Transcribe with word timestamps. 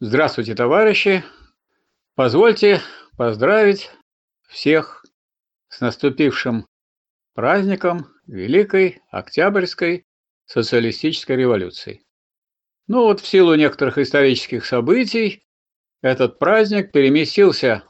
Здравствуйте, 0.00 0.54
товарищи! 0.54 1.24
Позвольте 2.14 2.80
поздравить 3.16 3.90
всех 4.46 5.04
с 5.70 5.80
наступившим 5.80 6.68
праздником 7.34 8.06
Великой 8.28 9.02
Октябрьской 9.10 10.06
социалистической 10.44 11.34
революции. 11.34 12.04
Ну 12.86 13.02
вот 13.02 13.18
в 13.18 13.26
силу 13.26 13.56
некоторых 13.56 13.98
исторических 13.98 14.66
событий 14.66 15.42
этот 16.00 16.38
праздник 16.38 16.92
переместился 16.92 17.82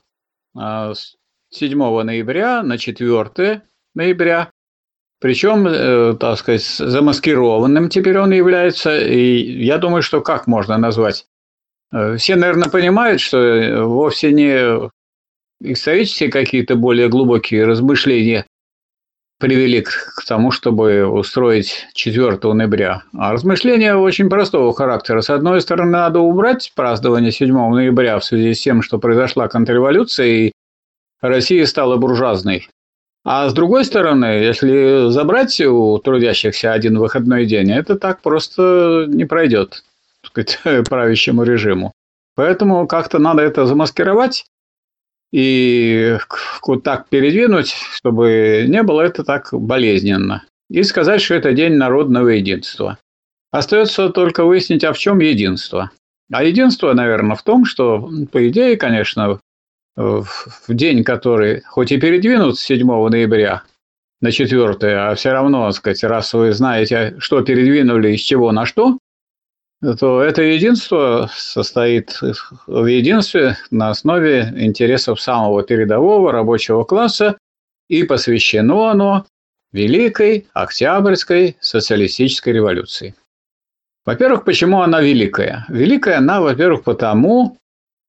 а, 0.57 0.95
с 0.95 1.15
7 1.51 1.79
ноября 1.79 2.63
на 2.63 2.79
4 2.79 3.69
ноября. 3.95 4.51
Причем, 5.21 5.67
э, 5.67 6.17
так 6.19 6.39
сказать, 6.39 6.65
замаскированным 6.65 7.91
теперь 7.91 8.19
он 8.19 8.31
является. 8.31 8.99
И 8.99 9.63
я 9.63 9.77
думаю, 9.77 10.01
что 10.03 10.23
как 10.23 10.47
можно 10.47 10.79
назвать? 10.79 11.27
Э, 11.93 12.17
все, 12.17 12.37
наверное, 12.37 12.69
понимают, 12.69 13.21
что 13.21 13.39
э, 13.39 13.83
вовсе 13.83 14.33
не 14.33 14.91
исторические 15.61 16.31
какие-то 16.31 16.77
более 16.77 17.09
глубокие 17.09 17.65
размышления 17.65 18.47
привели 19.41 19.83
к 19.83 20.25
тому, 20.27 20.51
чтобы 20.51 21.07
устроить 21.07 21.87
4 21.95 22.39
ноября. 22.53 23.03
А 23.17 23.33
размышления 23.33 23.95
очень 23.95 24.29
простого 24.29 24.75
характера. 24.75 25.21
С 25.21 25.31
одной 25.31 25.61
стороны, 25.61 25.93
надо 25.93 26.21
убрать 26.21 26.73
празднование 26.75 27.31
7 27.31 27.53
ноября 27.53 28.19
в 28.19 28.25
связи 28.25 28.55
с 28.55 28.61
тем, 28.61 28.83
что 28.83 28.99
произошла 28.99 29.49
контрреволюция, 29.49 30.27
и 30.27 30.53
Россия 31.21 31.67
стала 31.67 31.97
буржуазной. 31.97 32.69
А 33.25 33.49
с 33.49 33.53
другой 33.53 33.85
стороны, 33.85 34.25
если 34.25 35.11
забрать 35.11 35.61
у 35.61 35.99
трудящихся 35.99 36.73
один 36.73 36.99
выходной 36.99 37.47
день, 37.47 37.71
это 37.71 37.97
так 37.97 38.21
просто 38.23 39.05
не 39.09 39.25
пройдет 39.25 39.85
сказать, 40.29 40.61
правящему 40.89 41.43
режиму. 41.43 41.93
Поэтому 42.35 42.87
как-то 42.87 43.19
надо 43.19 43.43
это 43.43 43.67
замаскировать 43.67 44.47
и 45.33 46.17
вот 46.65 46.83
так 46.85 47.09
передвинуть, 47.09 47.75
чтобы 47.93 48.65
не 48.69 48.83
было 48.83 49.03
это 49.03 49.25
так 49.25 49.49
болезненно. 49.53 50.45
И 50.71 50.83
сказать, 50.83 51.21
что 51.21 51.35
это 51.35 51.53
день 51.53 51.75
народного 51.75 52.29
единства. 52.29 52.99
Остается 53.51 54.11
только 54.11 54.45
выяснить, 54.45 54.85
а 54.85 54.93
в 54.93 54.99
чем 54.99 55.19
единство. 55.21 55.91
А 56.31 56.45
единство, 56.45 56.93
наверное, 56.93 57.37
в 57.37 57.43
том, 57.43 57.65
что, 57.65 58.11
по 58.31 58.49
идее, 58.49 58.77
конечно, 58.77 59.41
в 59.97 60.27
день, 60.69 61.03
который 61.03 61.63
хоть 61.63 61.91
и 61.91 61.99
передвинут 61.99 62.59
с 62.59 62.63
7 62.63 62.87
ноября 62.87 63.63
на 64.21 64.31
4, 64.31 64.77
а 64.97 65.15
все 65.15 65.33
равно, 65.33 65.67
так 65.67 65.77
сказать, 65.77 66.05
раз 66.05 66.33
вы 66.35 66.53
знаете, 66.53 67.17
что 67.19 67.43
передвинули 67.43 68.13
из 68.13 68.21
чего 68.21 68.53
на 68.53 68.67
что, 68.67 68.99
то 69.99 70.23
это 70.23 70.43
единство 70.43 71.31
состоит 71.33 72.21
в 72.67 72.87
единстве 72.87 73.57
на 73.71 73.91
основе 73.91 74.53
интересов 74.57 75.21
самого 75.21 75.63
передового 75.63 76.33
рабочего 76.33 76.85
класса 76.85 77.39
и 77.89 78.03
посвящено 78.03 78.91
оно 78.91 79.27
Великой 79.73 80.49
Октябрьской 80.53 81.57
социалистической 81.61 82.53
революции. 82.53 83.15
Во-первых, 84.05 84.45
почему 84.45 84.81
она 84.81 85.01
великая? 85.01 85.67
Великая 85.69 86.19
она, 86.19 86.41
во-первых, 86.41 86.83
потому, 86.85 87.59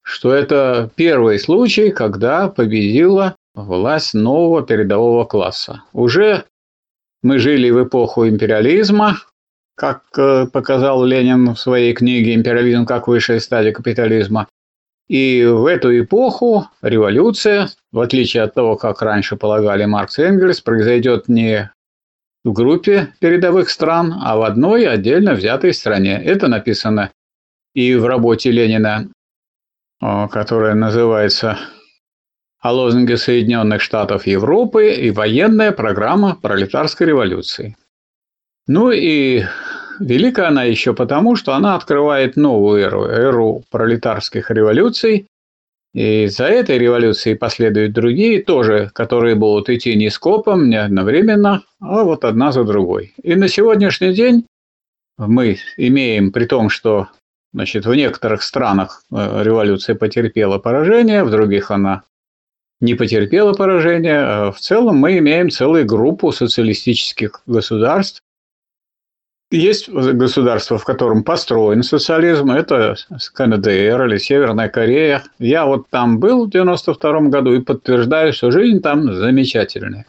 что 0.02 0.34
это 0.34 0.90
первый 0.96 1.38
случай, 1.40 1.92
когда 1.92 2.48
победила 2.48 3.36
власть 3.54 4.14
нового 4.14 4.66
передового 4.66 5.26
класса. 5.26 5.84
Уже 5.92 6.46
мы 7.22 7.38
жили 7.40 7.70
в 7.70 7.84
эпоху 7.84 8.28
империализма, 8.28 9.18
как 9.80 10.04
э, 10.18 10.46
показал 10.52 11.06
Ленин 11.06 11.54
в 11.54 11.60
своей 11.60 11.94
книге 11.94 12.36
«Империализм 12.36 12.86
как 12.86 13.08
высшая 13.08 13.40
стадия 13.40 13.72
капитализма». 13.72 14.48
И 15.08 15.44
в 15.46 15.66
эту 15.66 15.98
эпоху 15.98 16.68
революция, 16.82 17.70
в 17.92 18.00
отличие 18.02 18.44
от 18.44 18.54
того, 18.54 18.76
как 18.76 19.02
раньше 19.02 19.38
полагали 19.38 19.86
Маркс 19.86 20.20
и 20.20 20.24
Энгельс, 20.24 20.60
произойдет 20.60 21.30
не 21.30 21.72
в 22.44 22.52
группе 22.52 23.14
передовых 23.20 23.70
стран, 23.70 24.16
а 24.22 24.36
в 24.36 24.44
одной 24.44 24.86
отдельно 24.86 25.34
взятой 25.34 25.74
стране. 25.74 26.22
Это 26.22 26.48
написано 26.48 27.12
и 27.74 27.96
в 27.96 28.06
работе 28.06 28.52
Ленина, 28.52 29.10
которая 30.00 30.76
называется 30.76 31.58
«О 32.60 32.74
лозунге 32.74 33.18
Соединенных 33.18 33.82
Штатов 33.82 34.28
Европы 34.28 34.94
и 34.94 35.10
военная 35.10 35.72
программа 35.72 36.36
пролетарской 36.36 37.08
революции». 37.08 37.78
Ну 38.70 38.92
и 38.92 39.46
велика 40.00 40.48
она 40.48 40.64
еще 40.64 40.94
потому, 40.94 41.36
что 41.36 41.56
она 41.56 41.74
открывает 41.74 42.36
новую 42.36 42.80
эру, 42.84 43.06
эру 43.06 43.64
пролетарских 43.72 44.52
революций. 44.52 45.26
И 45.96 46.28
за 46.28 46.46
этой 46.46 46.78
революцией 46.78 47.36
последуют 47.36 47.94
другие 47.94 48.44
тоже, 48.44 48.92
которые 48.94 49.34
будут 49.34 49.72
идти 49.72 49.96
не 49.96 50.12
скопом, 50.12 50.70
не 50.70 50.76
одновременно, 50.76 51.64
а 51.82 52.04
вот 52.04 52.24
одна 52.24 52.52
за 52.52 52.64
другой. 52.64 53.16
И 53.24 53.34
на 53.34 53.48
сегодняшний 53.48 54.14
день 54.14 54.46
мы 55.18 55.58
имеем, 55.76 56.32
при 56.32 56.46
том, 56.46 56.70
что 56.70 57.08
значит, 57.52 57.88
в 57.88 57.96
некоторых 57.96 58.44
странах 58.44 59.02
э, 59.12 59.42
революция 59.44 59.96
потерпела 59.96 60.60
поражение, 60.60 61.24
в 61.24 61.32
других 61.32 61.72
она 61.72 62.04
не 62.82 62.94
потерпела 62.94 63.54
поражения. 63.54 64.20
А 64.20 64.52
в 64.52 64.60
целом 64.60 64.98
мы 64.98 65.18
имеем 65.18 65.50
целую 65.50 65.88
группу 65.88 66.32
социалистических 66.32 67.42
государств, 67.48 68.22
есть 69.52 69.90
государство, 69.90 70.78
в 70.78 70.86
котором 70.86 71.24
построен 71.24 71.84
социализм, 71.84 72.52
это 72.52 72.96
КНДР 73.34 74.06
или 74.06 74.18
Северная 74.18 74.70
Корея. 74.70 75.24
Я 75.40 75.66
вот 75.66 75.90
там 75.90 76.20
был 76.20 76.46
в 76.46 76.52
92 76.52 77.22
году 77.30 77.54
и 77.54 77.62
подтверждаю, 77.62 78.34
что 78.34 78.52
жизнь 78.52 78.82
там 78.82 79.14
замечательная. 79.14 80.06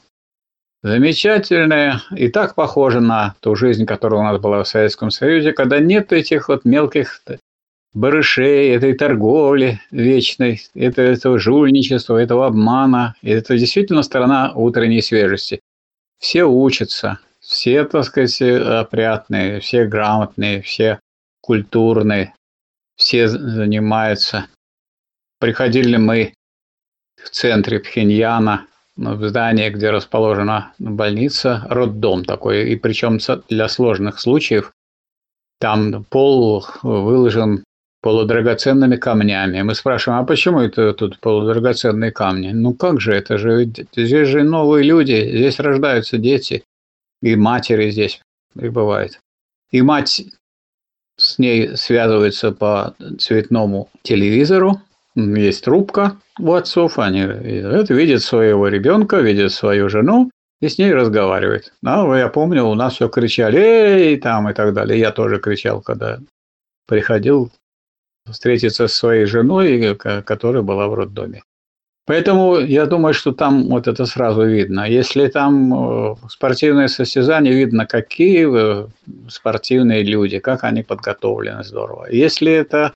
Замечательная 0.83 2.01
и 2.17 2.28
так 2.28 2.55
похожа 2.55 3.01
на 3.01 3.34
ту 3.41 3.55
жизнь, 3.55 3.84
которая 3.84 4.21
у 4.21 4.25
нас 4.25 4.41
была 4.41 4.62
в 4.62 4.69
Советском 4.69 5.11
Союзе, 5.11 5.53
когда 5.53 5.78
нет 5.78 6.12
этих 6.12 6.49
вот 6.49 6.65
мелких 6.65 7.22
барышей, 7.93 8.71
этой 8.71 8.95
торговли 8.95 9.81
вечной, 9.91 10.62
это, 10.75 11.03
этого 11.03 11.39
жульничества, 11.39 12.17
этого 12.17 12.47
обмана. 12.47 13.15
Это 13.22 13.59
действительно 13.59 14.03
страна 14.03 14.53
утренней 14.55 15.03
свежести. 15.03 15.61
Все 16.19 16.45
учатся, 16.45 17.19
все, 17.50 17.84
так 17.84 18.05
сказать, 18.05 18.41
опрятные, 18.41 19.59
все 19.59 19.84
грамотные, 19.84 20.62
все 20.62 21.00
культурные, 21.41 22.33
все 22.97 23.27
занимаются. 23.27 24.47
Приходили 25.41 25.97
мы 25.97 26.33
в 27.16 27.28
центре 27.31 27.81
Пхеньяна, 27.81 28.66
в 28.97 29.28
здание, 29.28 29.71
где 29.71 29.91
расположена 29.91 30.75
больница, 30.78 31.66
роддом 31.69 32.25
такой, 32.25 32.71
и 32.71 32.77
причем 32.77 33.19
для 33.49 33.69
сложных 33.69 34.21
случаев. 34.21 34.72
Там 35.59 36.05
пол 36.05 36.65
выложен 36.83 37.65
полудрагоценными 38.00 38.97
камнями. 38.97 39.60
Мы 39.62 39.75
спрашиваем, 39.75 40.22
а 40.22 40.25
почему 40.25 40.60
это 40.60 40.93
тут 40.93 41.19
полудрагоценные 41.19 42.12
камни? 42.12 42.53
Ну 42.53 42.75
как 42.75 43.00
же, 43.00 43.12
это 43.12 43.39
же 43.39 43.65
здесь 43.65 44.28
же 44.28 44.44
новые 44.44 44.84
люди, 44.84 45.37
здесь 45.37 45.59
рождаются 45.59 46.16
дети 46.16 46.62
и 47.23 47.37
матери 47.37 47.91
здесь 47.91 48.21
прибывает. 48.55 49.21
И 49.71 49.83
мать 49.83 50.23
с 51.17 51.39
ней 51.39 51.77
связывается 51.77 52.53
по 52.53 52.95
цветному 53.19 53.89
телевизору, 54.03 54.81
есть 55.15 55.65
трубка 55.65 56.17
у 56.39 56.53
отцов, 56.53 56.99
они 56.99 57.23
видят 57.23 58.23
своего 58.23 58.69
ребенка, 58.69 59.21
видят 59.21 59.53
свою 59.53 59.89
жену 59.89 60.31
и 60.61 60.69
с 60.69 60.79
ней 60.79 60.93
разговаривает. 60.93 61.73
А 61.85 62.17
я 62.17 62.29
помню, 62.29 62.65
у 62.65 62.75
нас 62.75 62.95
все 62.95 63.09
кричали, 63.09 63.59
эй, 63.59 64.17
там 64.19 64.49
и 64.49 64.55
так 64.55 64.73
далее. 64.73 64.99
Я 64.99 65.11
тоже 65.11 65.39
кричал, 65.39 65.83
когда 65.83 66.21
приходил 66.87 67.51
встретиться 68.31 68.87
с 68.87 68.95
своей 68.95 69.25
женой, 69.25 69.97
которая 69.97 70.63
была 70.63 70.87
в 70.87 70.95
роддоме. 70.95 71.43
Поэтому 72.07 72.59
я 72.59 72.87
думаю, 72.87 73.15
что 73.15 73.33
там 73.33 73.69
вот 73.69 73.87
это 73.87 74.05
сразу 74.07 74.45
видно. 74.45 74.89
Если 74.89 75.29
там 75.29 75.73
э, 75.73 76.17
спортивное 76.29 76.89
состязание, 76.89 77.55
видно, 77.55 77.87
какие 77.87 78.49
спортивные 79.29 80.03
люди, 80.03 80.39
как 80.39 80.65
они 80.65 80.83
подготовлены 80.83 81.63
здорово. 81.63 82.09
Если 82.11 82.51
это 82.51 82.93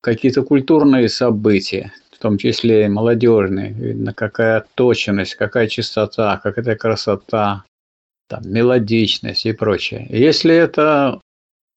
какие-то 0.00 0.42
культурные 0.42 1.08
события, 1.08 1.92
в 2.12 2.18
том 2.18 2.38
числе 2.38 2.86
и 2.86 2.88
молодежные, 2.88 3.72
видно, 3.72 4.14
какая 4.14 4.64
точность, 4.74 5.34
какая 5.34 5.68
чистота, 5.68 6.40
какая 6.42 6.74
красота, 6.76 7.64
там, 8.28 8.42
мелодичность 8.44 9.46
и 9.46 9.52
прочее. 9.52 10.06
Если 10.10 10.54
это 10.54 11.20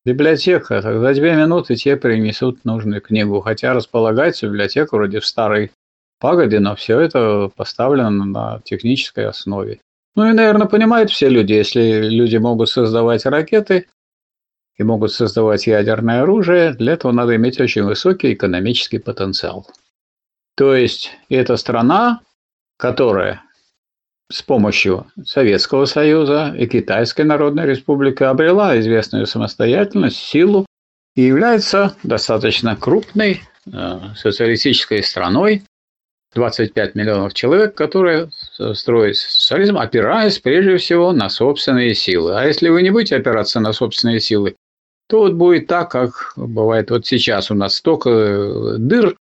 библиотека, 0.05 0.81
тогда 0.81 1.13
две 1.13 1.35
минуты 1.35 1.75
тебе 1.75 1.97
принесут 1.97 2.65
нужную 2.65 3.01
книгу, 3.01 3.41
хотя 3.41 3.73
располагается 3.73 4.47
библиотека 4.47 4.95
вроде 4.95 5.19
в 5.19 5.25
старой 5.25 5.71
пагоде, 6.19 6.59
но 6.59 6.75
все 6.75 6.99
это 6.99 7.49
поставлено 7.55 8.25
на 8.25 8.61
технической 8.63 9.25
основе. 9.25 9.79
Ну 10.15 10.29
и, 10.29 10.33
наверное, 10.33 10.67
понимают 10.67 11.11
все 11.11 11.29
люди, 11.29 11.53
если 11.53 12.09
люди 12.09 12.37
могут 12.37 12.69
создавать 12.69 13.25
ракеты 13.25 13.87
и 14.77 14.83
могут 14.83 15.13
создавать 15.13 15.67
ядерное 15.67 16.23
оружие, 16.23 16.73
для 16.73 16.93
этого 16.93 17.11
надо 17.11 17.35
иметь 17.35 17.59
очень 17.59 17.83
высокий 17.83 18.33
экономический 18.33 18.99
потенциал. 18.99 19.67
То 20.55 20.75
есть 20.75 21.11
это 21.29 21.55
страна, 21.55 22.21
которая 22.77 23.43
с 24.31 24.41
помощью 24.41 25.07
Советского 25.23 25.85
Союза 25.85 26.53
и 26.57 26.67
Китайской 26.67 27.21
Народной 27.21 27.65
Республики 27.65 28.23
обрела 28.23 28.79
известную 28.79 29.25
самостоятельность, 29.25 30.17
силу 30.17 30.65
и 31.15 31.21
является 31.21 31.95
достаточно 32.03 32.75
крупной 32.75 33.41
э, 33.71 33.99
социалистической 34.15 35.03
страной, 35.03 35.63
25 36.35 36.95
миллионов 36.95 37.33
человек, 37.33 37.75
которые 37.75 38.29
строят 38.73 39.17
социализм, 39.17 39.77
опираясь 39.77 40.39
прежде 40.39 40.77
всего 40.77 41.11
на 41.11 41.29
собственные 41.29 41.95
силы. 41.95 42.39
А 42.39 42.45
если 42.45 42.69
вы 42.69 42.83
не 42.83 42.91
будете 42.91 43.15
опираться 43.15 43.59
на 43.59 43.73
собственные 43.73 44.19
силы, 44.19 44.55
то 45.07 45.21
вот 45.21 45.33
будет 45.33 45.67
так, 45.67 45.89
как 45.91 46.33
бывает 46.35 46.91
вот 46.91 47.07
сейчас 47.07 47.49
у 47.49 47.55
нас 47.55 47.75
столько 47.75 48.09
э, 48.11 48.75
дыр, 48.77 49.15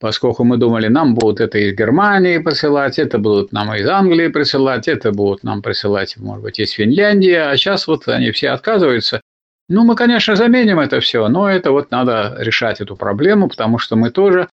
поскольку 0.00 0.42
мы 0.42 0.56
думали, 0.56 0.88
нам 0.88 1.14
будут 1.14 1.40
это 1.40 1.58
из 1.58 1.76
Германии 1.76 2.38
присылать, 2.38 2.98
это 2.98 3.18
будут 3.18 3.52
нам 3.52 3.72
из 3.74 3.88
Англии 3.88 4.28
присылать, 4.28 4.88
это 4.88 5.12
будут 5.12 5.44
нам 5.44 5.62
присылать, 5.62 6.16
может 6.16 6.42
быть, 6.42 6.58
из 6.58 6.72
Финляндии, 6.72 7.34
а 7.34 7.56
сейчас 7.56 7.86
вот 7.86 8.08
они 8.08 8.32
все 8.32 8.48
отказываются. 8.48 9.20
Ну, 9.68 9.84
мы, 9.84 9.94
конечно, 9.94 10.34
заменим 10.34 10.80
это 10.80 10.98
все, 10.98 11.28
но 11.28 11.48
это 11.48 11.70
вот 11.70 11.92
надо 11.92 12.34
решать 12.38 12.80
эту 12.80 12.96
проблему, 12.96 13.48
потому 13.48 13.78
что 13.78 13.94
мы 13.94 14.10
тоже 14.10 14.48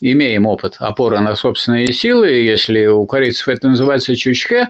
имеем 0.00 0.46
опыт 0.46 0.76
опоры 0.78 1.20
на 1.20 1.36
собственные 1.36 1.92
силы, 1.92 2.28
если 2.28 2.86
у 2.86 3.06
корейцев 3.06 3.48
это 3.48 3.68
называется 3.68 4.14
чучхе, 4.16 4.68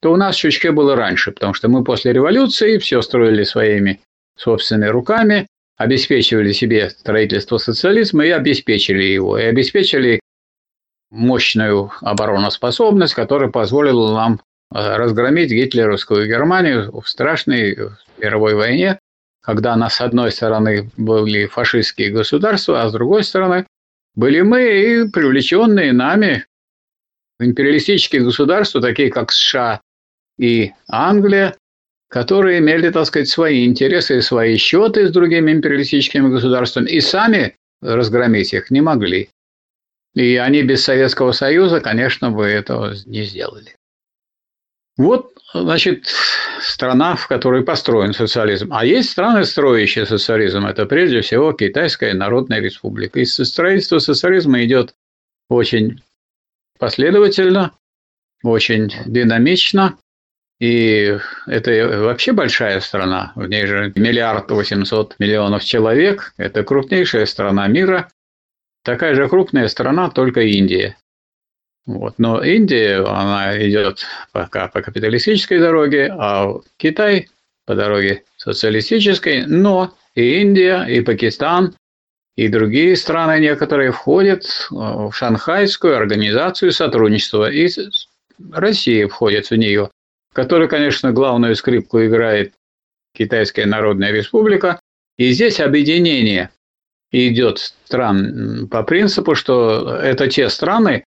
то 0.00 0.12
у 0.12 0.16
нас 0.16 0.36
чучхе 0.36 0.72
было 0.72 0.96
раньше, 0.96 1.32
потому 1.32 1.54
что 1.54 1.68
мы 1.68 1.84
после 1.84 2.12
революции 2.12 2.78
все 2.78 3.00
строили 3.00 3.44
своими 3.44 4.00
собственными 4.36 4.90
руками, 4.90 5.46
обеспечивали 5.76 6.52
себе 6.52 6.90
строительство 6.90 7.58
социализма 7.58 8.26
и 8.26 8.30
обеспечили 8.30 9.02
его, 9.02 9.38
и 9.38 9.44
обеспечили 9.44 10.20
мощную 11.10 11.90
обороноспособность, 12.00 13.14
которая 13.14 13.50
позволила 13.50 14.14
нам 14.14 14.40
э, 14.74 14.96
разгромить 14.96 15.50
гитлеровскую 15.50 16.26
Германию 16.26 17.00
в 17.00 17.08
страшной 17.08 17.76
мировой 18.18 18.54
войне, 18.54 18.98
когда 19.40 19.76
нас 19.76 19.96
с 19.96 20.00
одной 20.00 20.32
стороны 20.32 20.90
были 20.96 21.46
фашистские 21.46 22.10
государства, 22.10 22.82
а 22.82 22.88
с 22.88 22.92
другой 22.92 23.22
стороны 23.22 23.66
были 24.14 24.42
мы 24.42 24.62
и 24.62 25.08
привлеченные 25.08 25.92
нами 25.92 26.46
империалистические 27.40 28.22
государства, 28.22 28.80
такие 28.80 29.10
как 29.10 29.32
США 29.32 29.80
и 30.38 30.72
Англия, 30.88 31.56
которые 32.08 32.60
имели, 32.60 32.90
так 32.90 33.06
сказать, 33.06 33.28
свои 33.28 33.66
интересы 33.66 34.18
и 34.18 34.22
свои 34.22 34.56
счеты 34.56 35.08
с 35.08 35.10
другими 35.10 35.52
империалистическими 35.52 36.28
государствами, 36.28 36.88
и 36.90 37.00
сами 37.00 37.56
разгромить 37.82 38.54
их 38.54 38.70
не 38.70 38.80
могли. 38.80 39.30
И 40.14 40.36
они 40.36 40.62
без 40.62 40.84
Советского 40.84 41.32
Союза, 41.32 41.80
конечно, 41.80 42.30
бы 42.30 42.44
этого 42.44 42.94
не 43.04 43.24
сделали. 43.24 43.74
Вот, 44.96 45.32
значит, 45.52 46.06
страна, 46.60 47.16
в 47.16 47.26
которой 47.26 47.64
построен 47.64 48.12
социализм. 48.12 48.72
А 48.72 48.84
есть 48.84 49.10
страны, 49.10 49.44
строящие 49.44 50.06
социализм. 50.06 50.66
Это 50.66 50.86
прежде 50.86 51.20
всего 51.20 51.52
Китайская 51.52 52.14
Народная 52.14 52.60
Республика. 52.60 53.18
И 53.18 53.24
строительство 53.24 53.98
социализма 53.98 54.64
идет 54.64 54.94
очень 55.48 56.00
последовательно, 56.78 57.72
очень 58.44 58.92
динамично. 59.06 59.98
И 60.60 61.18
это 61.46 61.98
вообще 62.04 62.32
большая 62.32 62.78
страна. 62.80 63.32
В 63.34 63.48
ней 63.48 63.66
же 63.66 63.92
миллиард 63.96 64.48
восемьсот 64.50 65.16
миллионов 65.18 65.64
человек. 65.64 66.32
Это 66.36 66.62
крупнейшая 66.62 67.26
страна 67.26 67.66
мира. 67.66 68.10
Такая 68.84 69.16
же 69.16 69.28
крупная 69.28 69.66
страна, 69.66 70.08
только 70.10 70.42
Индия. 70.42 70.96
Вот. 71.86 72.14
Но 72.18 72.42
Индия, 72.42 73.04
она 73.04 73.56
идет 73.66 74.06
пока 74.32 74.68
по 74.68 74.80
капиталистической 74.80 75.58
дороге, 75.58 76.14
а 76.16 76.54
Китай 76.78 77.28
по 77.66 77.74
дороге 77.74 78.24
социалистической. 78.36 79.44
Но 79.46 79.94
и 80.14 80.40
Индия, 80.40 80.84
и 80.84 81.00
Пакистан, 81.00 81.74
и 82.36 82.48
другие 82.48 82.96
страны 82.96 83.38
некоторые 83.38 83.92
входят 83.92 84.44
в 84.70 85.12
Шанхайскую 85.12 85.96
организацию 85.96 86.72
сотрудничества. 86.72 87.50
И 87.50 87.68
Россия 88.52 89.06
входит 89.06 89.50
в 89.50 89.56
нее, 89.56 89.90
в 90.30 90.34
которой, 90.34 90.68
конечно, 90.68 91.12
главную 91.12 91.54
скрипку 91.54 92.04
играет 92.04 92.54
Китайская 93.14 93.66
Народная 93.66 94.10
Республика. 94.10 94.80
И 95.16 95.30
здесь 95.30 95.60
объединение 95.60 96.50
идет 97.12 97.58
стран 97.84 98.66
по 98.68 98.82
принципу, 98.82 99.36
что 99.36 99.96
это 100.02 100.26
те 100.28 100.48
страны, 100.48 101.04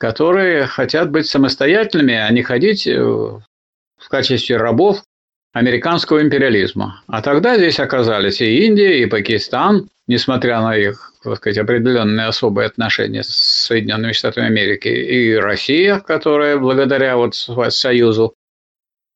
которые 0.00 0.66
хотят 0.66 1.10
быть 1.10 1.26
самостоятельными, 1.26 2.14
а 2.14 2.30
не 2.30 2.42
ходить 2.42 2.86
э, 2.86 2.98
в 2.98 4.08
качестве 4.08 4.56
рабов 4.56 5.04
американского 5.52 6.22
империализма. 6.22 7.02
А 7.06 7.20
тогда 7.20 7.58
здесь 7.58 7.78
оказались 7.78 8.40
и 8.40 8.64
Индия, 8.64 9.02
и 9.02 9.06
Пакистан, 9.06 9.90
несмотря 10.06 10.62
на 10.62 10.74
их, 10.74 11.12
так 11.22 11.36
сказать, 11.36 11.58
определенные 11.58 12.28
особые 12.28 12.68
отношения 12.68 13.22
с 13.22 13.28
Соединенными 13.28 14.12
Штатами 14.12 14.46
Америки, 14.46 14.88
и 14.88 15.34
Россия, 15.34 16.00
которая 16.00 16.56
благодаря 16.56 17.18
вот 17.18 17.34
союзу 17.34 18.34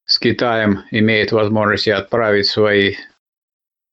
с 0.05 0.19
Китаем 0.19 0.83
имеет 0.91 1.33
возможность 1.33 1.89
отправить 1.89 2.47
свои 2.47 2.97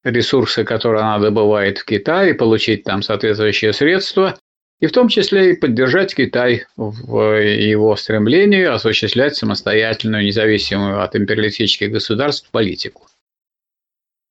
ресурсы, 0.04 0.66
которые 0.66 1.04
она 1.04 1.20
добывает 1.20 1.78
в 1.78 1.86
Китай, 1.86 2.32
и 2.32 2.34
получить 2.34 2.84
там 2.84 3.02
соответствующие 3.02 3.72
средства– 3.72 4.38
и 4.82 4.88
в 4.88 4.92
том 4.92 5.08
числе 5.08 5.52
и 5.52 5.56
поддержать 5.56 6.16
Китай 6.16 6.66
в 6.76 7.40
его 7.40 7.96
стремлении 7.96 8.64
осуществлять 8.64 9.36
самостоятельную, 9.36 10.26
независимую 10.26 11.02
от 11.02 11.16
империалистических 11.16 11.92
государств 11.92 12.50
политику. 12.50 13.08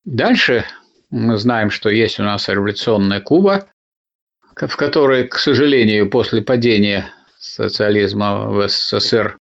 Дальше 0.03 0.65
мы 1.09 1.37
знаем, 1.37 1.71
что 1.71 1.89
есть 1.89 2.19
у 2.19 2.23
нас 2.23 2.49
революционная 2.49 3.21
Куба, 3.21 3.67
в 4.55 4.75
которой, 4.75 5.27
к 5.27 5.35
сожалению, 5.35 6.09
после 6.09 6.41
падения 6.41 7.09
социализма 7.39 8.49
в 8.49 8.67
СССР 8.67 9.37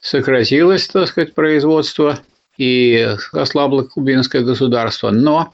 сократилось, 0.00 0.86
так 0.86 1.08
сказать, 1.08 1.34
производство 1.34 2.20
и 2.58 3.08
ослабло 3.32 3.82
кубинское 3.82 4.42
государство, 4.42 5.10
но 5.10 5.52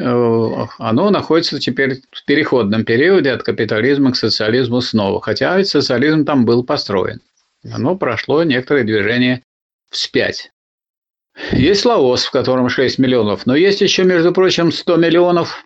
оно 0.00 1.10
находится 1.10 1.58
теперь 1.58 2.02
в 2.10 2.24
переходном 2.24 2.84
периоде 2.84 3.32
от 3.32 3.42
капитализма 3.42 4.12
к 4.12 4.16
социализму 4.16 4.80
снова. 4.80 5.20
Хотя 5.20 5.56
ведь 5.56 5.68
социализм 5.68 6.24
там 6.24 6.44
был 6.44 6.64
построен. 6.64 7.20
Оно 7.70 7.96
прошло 7.96 8.42
некоторое 8.42 8.84
движение 8.84 9.42
вспять. 9.90 10.50
Есть 11.52 11.84
Лаос, 11.84 12.24
в 12.24 12.30
котором 12.30 12.68
6 12.68 12.98
миллионов, 12.98 13.46
но 13.46 13.54
есть 13.54 13.80
еще, 13.80 14.04
между 14.04 14.32
прочим, 14.32 14.72
100 14.72 14.96
миллионов 14.96 15.64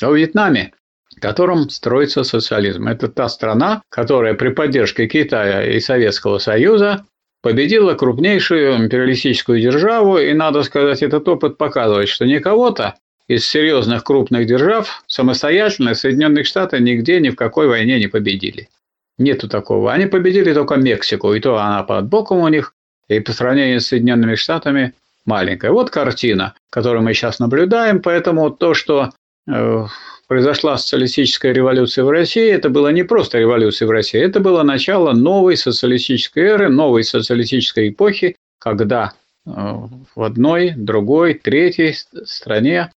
в 0.00 0.14
Вьетнаме, 0.14 0.72
в 1.16 1.20
котором 1.20 1.68
строится 1.68 2.24
социализм. 2.24 2.88
Это 2.88 3.08
та 3.08 3.28
страна, 3.28 3.82
которая 3.90 4.34
при 4.34 4.50
поддержке 4.50 5.06
Китая 5.06 5.64
и 5.64 5.80
Советского 5.80 6.38
Союза 6.38 7.04
победила 7.42 7.94
крупнейшую 7.94 8.76
империалистическую 8.76 9.60
державу, 9.60 10.18
и, 10.18 10.32
надо 10.32 10.62
сказать, 10.62 11.02
этот 11.02 11.28
опыт 11.28 11.58
показывает, 11.58 12.08
что 12.08 12.26
не 12.26 12.40
кого-то, 12.40 12.94
из 13.28 13.46
серьезных 13.46 14.04
крупных 14.04 14.46
держав 14.46 15.04
самостоятельно 15.06 15.94
Соединенные 15.94 16.44
Штаты 16.44 16.80
нигде 16.80 17.20
ни 17.20 17.28
в 17.28 17.36
какой 17.36 17.68
войне 17.68 17.98
не 17.98 18.08
победили. 18.08 18.68
Нету 19.18 19.48
такого. 19.48 19.92
Они 19.92 20.06
победили 20.06 20.52
только 20.54 20.76
Мексику, 20.76 21.34
и 21.34 21.40
то 21.40 21.58
она 21.58 21.82
под 21.82 22.06
боком 22.06 22.38
у 22.38 22.48
них, 22.48 22.74
и 23.08 23.20
по 23.20 23.32
сравнению 23.32 23.80
с 23.80 23.88
Соединенными 23.88 24.34
Штатами 24.34 24.94
маленькая. 25.26 25.70
Вот 25.72 25.90
картина, 25.90 26.54
которую 26.70 27.02
мы 27.02 27.12
сейчас 27.12 27.38
наблюдаем, 27.38 28.00
поэтому 28.00 28.50
то, 28.50 28.74
что 28.74 29.10
э, 29.46 29.84
произошла 30.26 30.78
социалистическая 30.78 31.52
революция 31.52 32.04
в 32.04 32.10
России, 32.10 32.48
это 32.50 32.70
было 32.70 32.88
не 32.88 33.02
просто 33.02 33.38
революция 33.38 33.88
в 33.88 33.90
России, 33.90 34.20
это 34.20 34.40
было 34.40 34.62
начало 34.62 35.12
новой 35.12 35.56
социалистической 35.56 36.44
эры, 36.44 36.68
новой 36.70 37.04
социалистической 37.04 37.90
эпохи, 37.90 38.36
когда 38.58 39.12
э, 39.44 39.50
в 39.50 40.22
одной, 40.22 40.70
другой, 40.70 41.34
третьей 41.34 41.94
стране 42.24 42.90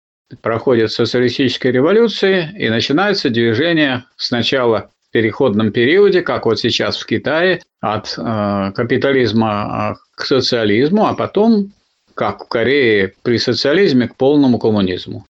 проходит 0.43 0.93
социалистическая 0.93 1.73
революция 1.73 2.53
и 2.57 2.69
начинается 2.69 3.31
движение 3.31 4.05
сначала 4.17 4.91
в 5.09 5.13
переходном 5.13 5.73
периоде, 5.73 6.23
как 6.23 6.47
вот 6.47 6.59
сейчас 6.59 6.99
в 6.99 7.07
Китае, 7.07 7.63
от 7.81 8.15
э, 8.19 8.73
капитализма 8.75 9.97
э, 9.97 10.01
к 10.15 10.25
социализму, 10.25 11.07
а 11.07 11.15
потом, 11.15 11.73
как 12.15 12.45
в 12.45 12.49
Корее, 12.49 13.15
при 13.23 13.39
социализме 13.39 14.09
к 14.09 14.17
полному 14.17 14.59
коммунизму. 14.59 15.25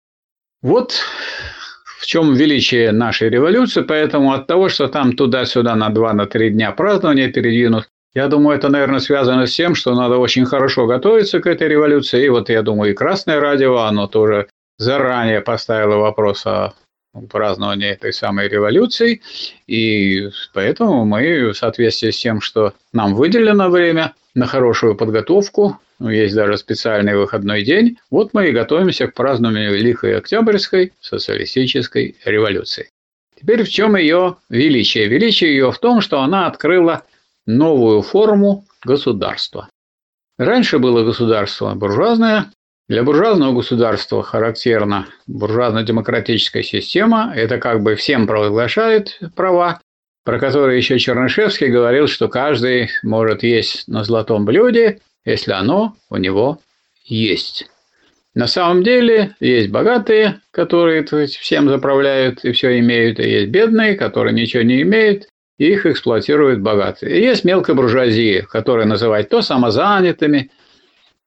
Вот 0.61 0.93
в 1.99 2.05
чем 2.05 2.33
величие 2.33 2.91
нашей 2.91 3.29
революции, 3.29 3.81
поэтому 3.81 4.31
от 4.33 4.47
того, 4.47 4.69
что 4.69 4.87
там 4.87 5.13
туда-сюда 5.13 5.75
на 5.75 5.89
два, 5.89 6.13
на 6.13 6.25
три 6.27 6.51
дня 6.51 6.71
празднования 6.71 7.31
передвинут, 7.31 7.87
я 8.13 8.27
думаю, 8.29 8.57
это, 8.57 8.69
наверное, 8.69 8.99
связано 8.99 9.45
с 9.45 9.53
тем, 9.53 9.75
что 9.75 9.93
надо 9.93 10.17
очень 10.17 10.45
хорошо 10.45 10.85
готовиться 10.85 11.41
к 11.41 11.47
этой 11.47 11.67
революции. 11.67 12.25
И 12.25 12.29
вот, 12.29 12.49
я 12.49 12.61
думаю, 12.61 12.91
и 12.91 12.95
Красное 12.95 13.41
радио, 13.41 13.79
оно 13.79 14.07
тоже 14.07 14.47
заранее 14.77 15.41
поставила 15.41 15.97
вопрос 15.97 16.45
о 16.45 16.73
празднования 17.29 17.93
этой 17.93 18.11
самой 18.11 18.49
революции, 18.49 19.21
и 19.67 20.29
поэтому 20.53 21.05
мы 21.05 21.51
в 21.51 21.53
соответствии 21.53 22.11
с 22.11 22.19
тем, 22.19 22.41
что 22.41 22.73
нам 22.91 23.15
выделено 23.15 23.69
время 23.69 24.13
на 24.33 24.47
хорошую 24.47 24.95
подготовку, 24.95 25.79
ну, 25.99 26.09
есть 26.09 26.35
даже 26.35 26.57
специальный 26.57 27.15
выходной 27.15 27.63
день, 27.63 27.97
вот 28.11 28.33
мы 28.33 28.49
и 28.49 28.51
готовимся 28.51 29.07
к 29.07 29.13
празднованию 29.13 29.73
Великой 29.73 30.17
Октябрьской 30.17 30.91
социалистической 30.99 32.17
революции. 32.25 32.89
Теперь 33.39 33.63
в 33.63 33.69
чем 33.69 33.95
ее 33.95 34.37
величие? 34.49 35.07
Величие 35.07 35.51
ее 35.51 35.71
в 35.71 35.79
том, 35.79 36.01
что 36.01 36.19
она 36.21 36.47
открыла 36.47 37.03
новую 37.45 38.01
форму 38.01 38.65
государства. 38.83 39.69
Раньше 40.37 40.79
было 40.79 41.03
государство 41.03 41.73
буржуазное. 41.75 42.51
Для 42.87 43.01
буржуазного 43.01 43.51
государства 43.51 44.21
характерна 44.21 45.07
буржуазно-демократическая 45.25 46.61
система. 46.61 47.33
Это 47.35 47.57
как 47.57 47.81
бы 47.81 47.95
всем 47.95 48.27
провозглашает 48.27 49.19
права, 49.35 49.81
про 50.23 50.37
которые 50.37 50.77
еще 50.77 50.99
Чернышевский 50.99 51.69
говорил, 51.69 52.07
что 52.07 52.27
каждый 52.27 52.91
может 53.01 53.41
есть 53.41 53.87
на 53.87 54.03
золотом 54.03 54.45
блюде, 54.45 54.99
если 55.25 55.53
оно 55.53 55.95
у 56.11 56.17
него 56.17 56.59
есть. 57.05 57.67
На 58.35 58.45
самом 58.45 58.83
деле 58.83 59.35
есть 59.39 59.69
богатые, 59.69 60.41
которые 60.51 61.03
есть, 61.11 61.37
всем 61.37 61.67
заправляют 61.69 62.45
и 62.45 62.51
все 62.51 62.77
имеют, 62.77 63.19
и 63.19 63.27
есть 63.27 63.47
бедные, 63.47 63.95
которые 63.95 64.33
ничего 64.33 64.61
не 64.61 64.83
имеют, 64.83 65.27
и 65.57 65.71
их 65.71 65.87
эксплуатируют 65.87 66.59
богатые. 66.61 67.17
И 67.17 67.23
есть 67.23 67.45
мелкая 67.45 67.75
буржуазия, 67.75 68.43
которая 68.43 68.85
называют 68.85 69.29
то 69.29 69.41
самозанятыми, 69.41 70.51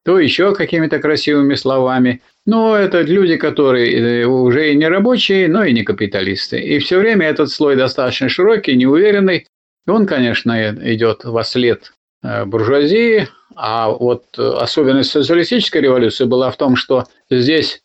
то 0.08 0.18
еще 0.18 0.54
какими-то 0.54 1.00
красивыми 1.00 1.54
словами. 1.54 2.22
Но 2.46 2.74
это 2.74 3.02
люди, 3.02 3.36
которые 3.36 4.22
э, 4.22 4.24
уже 4.24 4.72
и 4.72 4.74
не 4.74 4.88
рабочие, 4.88 5.48
но 5.48 5.64
и 5.64 5.74
не 5.74 5.82
капиталисты. 5.82 6.58
И 6.58 6.78
все 6.78 6.98
время 6.98 7.26
этот 7.26 7.50
слой 7.50 7.76
достаточно 7.76 8.30
широкий, 8.30 8.74
неуверенный. 8.74 9.46
Он, 9.86 10.06
конечно, 10.06 10.74
идет 10.80 11.24
во 11.24 11.44
след 11.44 11.92
э, 12.22 12.46
буржуазии, 12.46 13.28
а 13.54 13.90
вот 13.90 14.24
особенность 14.38 15.10
социалистической 15.10 15.82
революции 15.82 16.24
была 16.24 16.50
в 16.50 16.56
том, 16.56 16.76
что 16.76 17.04
здесь 17.28 17.82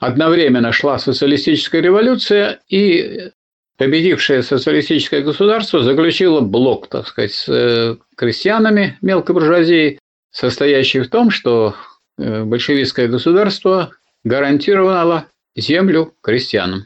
одновременно 0.00 0.72
шла 0.72 0.98
социалистическая 0.98 1.82
революция, 1.82 2.60
и 2.70 3.32
победившее 3.76 4.42
социалистическое 4.42 5.20
государство 5.20 5.82
заключило 5.82 6.40
блок, 6.40 6.88
так 6.88 7.06
сказать, 7.06 7.34
с 7.34 7.50
э, 7.50 7.96
крестьянами 8.16 8.96
мелкой 9.02 9.34
буржуазии, 9.34 9.98
состоящий 10.36 11.00
в 11.00 11.08
том, 11.08 11.30
что 11.30 11.74
э, 12.18 12.44
большевистское 12.44 13.08
государство 13.08 13.92
гарантировало 14.22 15.26
землю 15.56 16.12
крестьянам. 16.20 16.84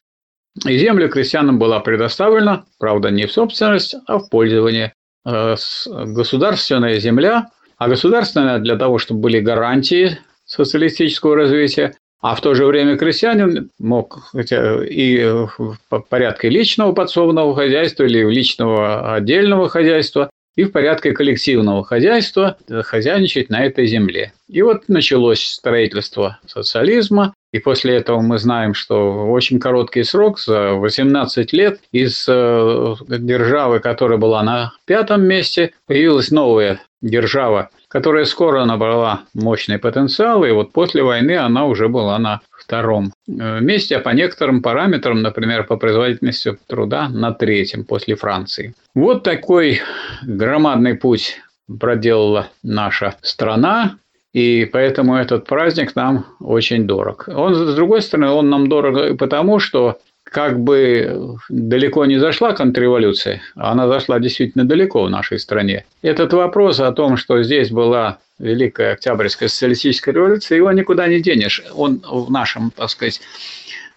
И 0.66 0.78
земля 0.78 1.09
крестьянам 1.09 1.59
была 1.59 1.80
предоставлена, 1.80 2.64
правда, 2.78 3.11
не 3.11 3.26
в 3.26 3.33
собственность, 3.33 3.97
а 4.07 4.19
в 4.19 4.30
пользование. 4.30 4.92
Э, 5.26 5.57
государственная 5.87 7.00
земля, 7.00 7.49
а 7.76 7.88
государственная 7.88 8.61
для 8.61 8.76
того, 8.76 8.99
чтобы 8.99 9.21
были 9.21 9.40
гарантии 9.40 10.19
социалистического 10.45 11.35
развития, 11.35 11.97
а 12.21 12.37
в 12.37 12.40
то 12.40 12.54
же 12.54 12.66
время 12.66 12.97
крестьянин 12.97 13.71
мог 13.80 14.28
хотя 14.33 14.85
и 14.85 15.25
в 15.25 15.76
порядке 16.09 16.50
личного 16.50 16.92
подсобного 16.92 17.54
хозяйства 17.57 18.04
или 18.04 18.30
личного 18.30 19.14
отдельного 19.14 19.69
хозяйства, 19.69 20.30
и 20.57 20.64
в 20.64 20.73
порядке 20.73 21.12
коллективного 21.12 21.85
хозяйства 21.85 22.59
хозяйничать 22.69 23.50
на 23.50 23.64
этой 23.64 23.87
земле. 23.87 24.33
И 24.49 24.62
вот 24.62 24.88
началось 24.88 25.42
строительство 25.42 26.38
социализма, 26.47 27.35
и 27.52 27.59
после 27.59 27.97
этого 27.97 28.21
мы 28.21 28.38
знаем, 28.38 28.75
что 28.75 29.28
очень 29.30 29.59
короткий 29.59 30.04
срок, 30.04 30.38
за 30.38 30.73
18 30.75 31.52
лет, 31.52 31.80
из 31.92 32.26
э, 32.28 32.95
державы, 33.09 33.80
которая 33.80 34.19
была 34.19 34.42
на 34.42 34.73
пятом 34.85 35.23
месте, 35.23 35.73
появилась 35.87 36.30
новая 36.30 36.80
держава, 37.02 37.71
которая 37.88 38.25
скоро 38.25 38.64
набрала 38.64 39.23
мощный 39.35 39.78
потенциал, 39.78 40.45
и 40.45 40.50
вот 40.50 40.73
после 40.73 41.02
войны 41.02 41.37
она 41.37 41.64
уже 41.66 41.88
была 41.88 42.19
на 42.19 42.40
втором 42.52 43.12
э, 43.26 43.61
месте, 43.61 43.97
а 43.97 44.00
по 44.00 44.11
некоторым 44.11 44.62
параметрам, 44.62 45.21
например, 45.21 45.64
по 45.64 45.76
производительности 45.76 46.57
труда, 46.69 47.09
на 47.09 47.33
третьем 47.33 47.85
после 47.85 48.14
Франции. 48.14 48.75
Вот 48.95 49.25
такой 49.25 49.80
громадный 50.23 50.95
путь 50.95 51.40
проделала 51.78 52.49
наша 52.62 53.16
страна, 53.23 53.97
и 54.32 54.64
поэтому 54.64 55.16
этот 55.16 55.46
праздник 55.46 55.96
нам 55.96 56.26
очень 56.40 56.87
дорог. 56.87 57.28
Он, 57.28 57.54
с 57.54 57.75
другой 57.75 58.02
стороны, 58.02 58.30
он 58.30 58.49
нам 58.49 58.68
дорог 58.68 59.18
потому, 59.18 59.58
что 59.58 59.99
как 60.25 60.60
бы 60.60 61.37
далеко 61.49 62.04
не 62.04 62.18
зашла 62.18 62.52
контрреволюция, 62.52 63.42
она 63.56 63.88
зашла 63.88 64.20
действительно 64.20 64.64
далеко 64.64 65.02
в 65.02 65.10
нашей 65.10 65.40
стране. 65.40 65.84
Этот 66.02 66.32
вопрос 66.32 66.78
о 66.78 66.92
том, 66.92 67.16
что 67.16 67.42
здесь 67.42 67.70
была 67.70 68.18
Великая 68.38 68.92
Октябрьская 68.92 69.49
социалистическая 69.49 70.12
революция, 70.12 70.56
его 70.56 70.70
никуда 70.70 71.08
не 71.08 71.20
денешь. 71.20 71.62
Он 71.75 72.00
в 72.08 72.30
нашем, 72.30 72.70
так 72.70 72.90
сказать, 72.90 73.20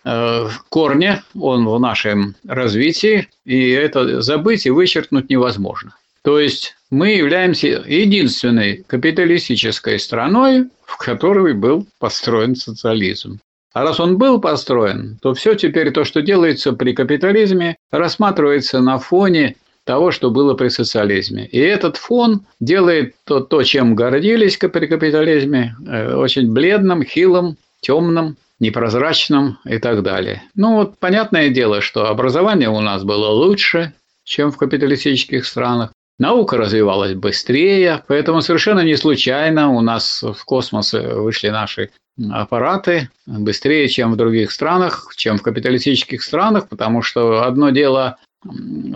э, 0.05 0.47
корне, 0.69 1.23
он 1.39 1.67
в 1.67 1.79
нашем 1.79 2.35
развитии, 2.47 3.29
и 3.45 3.69
это 3.69 4.21
забыть 4.21 4.65
и 4.65 4.71
вычеркнуть 4.71 5.29
невозможно. 5.29 5.95
То 6.23 6.39
есть 6.39 6.75
мы 6.93 7.09
являемся 7.09 7.83
единственной 7.87 8.83
капиталистической 8.85 9.97
страной, 9.97 10.69
в 10.85 10.97
которой 10.97 11.55
был 11.55 11.87
построен 11.99 12.55
социализм. 12.55 13.39
А 13.73 13.81
раз 13.81 13.99
он 13.99 14.19
был 14.19 14.39
построен, 14.39 15.17
то 15.19 15.33
все 15.33 15.55
теперь 15.55 15.89
то, 15.89 16.03
что 16.03 16.21
делается 16.21 16.73
при 16.73 16.93
капитализме, 16.93 17.77
рассматривается 17.91 18.79
на 18.81 18.99
фоне 18.99 19.55
того, 19.85 20.11
что 20.11 20.29
было 20.29 20.53
при 20.53 20.69
социализме. 20.69 21.47
И 21.47 21.57
этот 21.57 21.97
фон 21.97 22.41
делает 22.59 23.15
то, 23.25 23.39
то 23.39 23.63
чем 23.63 23.95
гордились 23.95 24.57
при 24.57 24.85
капитализме, 24.85 25.75
э, 25.87 26.13
очень 26.13 26.53
бледным, 26.53 27.03
хилым, 27.03 27.57
темным, 27.81 28.37
непрозрачным 28.59 29.57
и 29.65 29.79
так 29.79 30.03
далее. 30.03 30.43
Ну 30.53 30.75
вот 30.75 30.99
понятное 30.99 31.49
дело, 31.49 31.81
что 31.81 32.07
образование 32.07 32.69
у 32.69 32.81
нас 32.81 33.03
было 33.03 33.29
лучше, 33.29 33.93
чем 34.23 34.51
в 34.51 34.57
капиталистических 34.57 35.43
странах. 35.43 35.91
Наука 36.19 36.57
развивалась 36.57 37.15
быстрее, 37.15 38.03
поэтому 38.07 38.41
совершенно 38.41 38.81
не 38.81 38.95
случайно 38.95 39.71
у 39.71 39.81
нас 39.81 40.21
в 40.23 40.45
космос 40.45 40.93
вышли 40.93 41.49
наши 41.49 41.89
аппараты 42.31 43.09
быстрее, 43.25 43.87
чем 43.87 44.13
в 44.13 44.15
других 44.15 44.51
странах, 44.51 45.11
чем 45.15 45.37
в 45.37 45.41
капиталистических 45.41 46.21
странах, 46.21 46.69
потому 46.69 47.01
что 47.01 47.43
одно 47.43 47.71
дело 47.71 48.17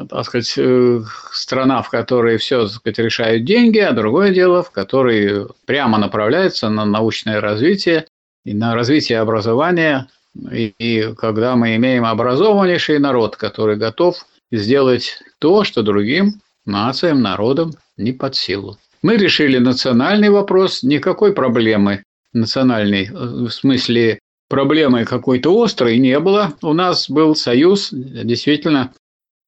так 0.09 0.25
сказать, 0.25 0.53
э, 0.57 1.01
страна, 1.31 1.81
в 1.81 1.89
которой 1.89 2.37
все, 2.37 2.63
так 2.63 2.71
сказать, 2.71 2.99
решают 2.99 3.45
деньги, 3.45 3.79
а 3.79 3.93
другое 3.93 4.31
дело, 4.33 4.61
в 4.61 4.71
которой 4.71 5.47
прямо 5.65 5.97
направляется 5.97 6.69
на 6.69 6.85
научное 6.85 7.39
развитие 7.39 8.07
и 8.45 8.53
на 8.53 8.75
развитие 8.75 9.19
образования. 9.19 10.07
И, 10.51 10.73
и 10.77 11.13
когда 11.15 11.55
мы 11.55 11.75
имеем 11.77 12.05
образованнейший 12.05 12.99
народ, 12.99 13.37
который 13.37 13.77
готов 13.77 14.25
сделать 14.51 15.19
то, 15.39 15.63
что 15.63 15.81
другим 15.81 16.41
нациям, 16.67 17.21
народам 17.21 17.71
не 17.97 18.11
под 18.11 18.35
силу. 18.35 18.77
Мы 19.01 19.17
решили 19.17 19.57
национальный 19.57 20.29
вопрос, 20.29 20.83
никакой 20.83 21.33
проблемы 21.33 22.03
национальной, 22.33 23.05
э, 23.05 23.11
в 23.11 23.49
смысле 23.49 24.19
проблемы 24.49 25.05
какой-то 25.05 25.63
острой 25.63 25.97
не 25.97 26.19
было. 26.19 26.53
У 26.61 26.73
нас 26.73 27.09
был 27.09 27.35
союз, 27.35 27.89
действительно, 27.91 28.93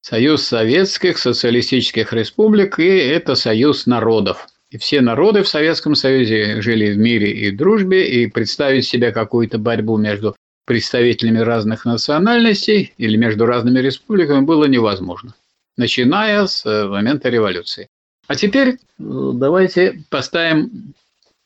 союз 0.02 0.44
советских 0.44 1.18
социалистических 1.18 2.14
республик, 2.14 2.80
и 2.80 2.88
это 2.88 3.36
союз 3.36 3.86
народов. 3.86 4.48
И 4.72 4.78
все 4.78 5.02
народы 5.02 5.42
в 5.42 5.48
Советском 5.48 5.96
Союзе 5.96 6.62
жили 6.62 6.92
в 6.92 6.98
мире 6.98 7.32
и 7.32 7.52
дружбе, 7.52 8.08
и 8.08 8.28
представить 8.28 8.86
себе 8.86 9.12
какую-то 9.12 9.58
борьбу 9.58 9.98
между 9.98 10.36
представителями 10.66 11.40
разных 11.40 11.86
национальностей 11.86 12.94
или 12.98 13.18
между 13.18 13.48
разными 13.48 13.80
республиками 13.80 14.42
было 14.42 14.66
невозможно 14.66 15.34
начиная 15.80 16.46
с 16.46 16.66
э, 16.66 16.88
момента 16.88 17.30
революции. 17.30 17.88
А 18.28 18.36
теперь 18.36 18.68
э, 18.68 18.76
давайте 19.00 20.04
поставим 20.10 20.94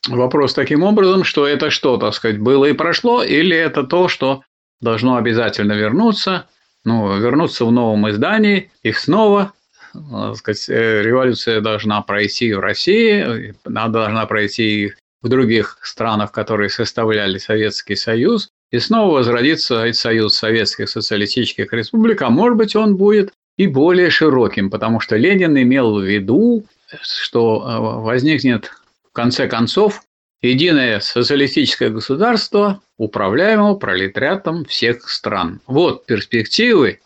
вопрос 0.08 0.56
таким 0.56 0.84
образом, 0.84 1.24
что 1.24 1.48
это 1.48 1.70
что, 1.70 1.98
так 1.98 2.16
сказать, 2.16 2.40
было 2.40 2.66
и 2.66 2.74
прошло, 2.74 3.24
или 3.24 3.56
это 3.56 3.84
то, 3.84 4.08
что 4.08 4.42
должно 4.82 5.18
обязательно 5.18 5.74
вернуться, 5.74 6.48
ну, 6.84 7.18
вернуться 7.18 7.64
в 7.66 7.72
новом 7.72 8.10
издании, 8.10 8.72
их 8.82 8.98
снова, 8.98 9.54
э, 9.94 9.98
так 10.00 10.36
сказать, 10.36 10.68
революция 10.68 11.62
должна 11.62 12.02
пройти 12.02 12.54
в 12.54 12.60
России, 12.60 13.56
она 13.64 13.88
должна 13.88 14.26
пройти 14.26 14.94
в 15.22 15.30
других 15.30 15.78
странах, 15.84 16.32
которые 16.32 16.70
составляли 16.70 17.38
Советский 17.38 17.96
Союз, 17.96 18.50
и 18.72 18.80
снова 18.80 19.14
возродится 19.14 19.94
Союз 19.94 20.36
Советских 20.36 20.90
Социалистических 20.90 21.72
Республик, 21.72 22.24
а 22.24 22.32
может 22.32 22.58
быть 22.58 22.76
он 22.76 22.98
будет 22.98 23.32
и 23.58 23.68
более 23.68 24.10
широким, 24.10 24.70
потому 24.70 25.00
что 25.00 25.16
Ленин 25.16 25.56
имел 25.58 26.00
в 26.00 26.04
виду, 26.04 26.66
что 27.02 27.64
э, 27.66 28.02
возникнет 28.02 28.72
в 29.10 29.12
конце 29.14 29.48
концов 29.48 30.02
единое 30.42 31.00
социалистическое 31.00 31.90
государство, 31.90 32.82
управляемое 32.98 33.76
пролетариатом 33.76 34.66
всех 34.66 35.10
стран. 35.10 35.62
Вот 35.68 36.06
перспективы, 36.06 37.00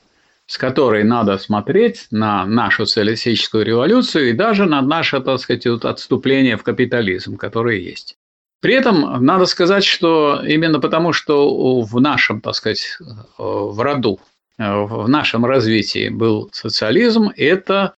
с 0.47 0.57
которой 0.57 1.03
надо 1.03 1.37
смотреть 1.37 2.07
на 2.09 2.45
нашу 2.45 2.85
социалистическую 2.85 3.65
революцию 3.65 4.29
и 4.29 4.33
даже 4.33 4.65
на 4.65 4.81
наше, 4.81 5.19
так 5.19 5.39
сказать, 5.39 5.65
отступление 5.65 6.57
в 6.57 6.63
капитализм, 6.63 7.37
которое 7.37 7.77
есть. 7.77 8.15
При 8.59 8.73
этом 8.73 9.23
надо 9.23 9.45
сказать, 9.45 9.83
что 9.83 10.41
именно 10.43 10.79
потому, 10.79 11.13
что 11.13 11.81
в 11.81 11.99
нашем, 12.01 12.41
так 12.41 12.55
сказать, 12.55 12.97
в 13.37 13.79
роду, 13.79 14.19
в 14.57 15.07
нашем 15.07 15.45
развитии 15.45 16.09
был 16.09 16.49
социализм, 16.51 17.31
это 17.35 17.93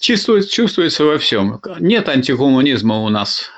чувствуется, 0.00 0.50
чувствуется 0.50 1.04
во 1.04 1.18
всем. 1.18 1.60
Нет 1.80 2.08
антикоммунизма 2.08 2.98
у 3.00 3.08
нас 3.08 3.50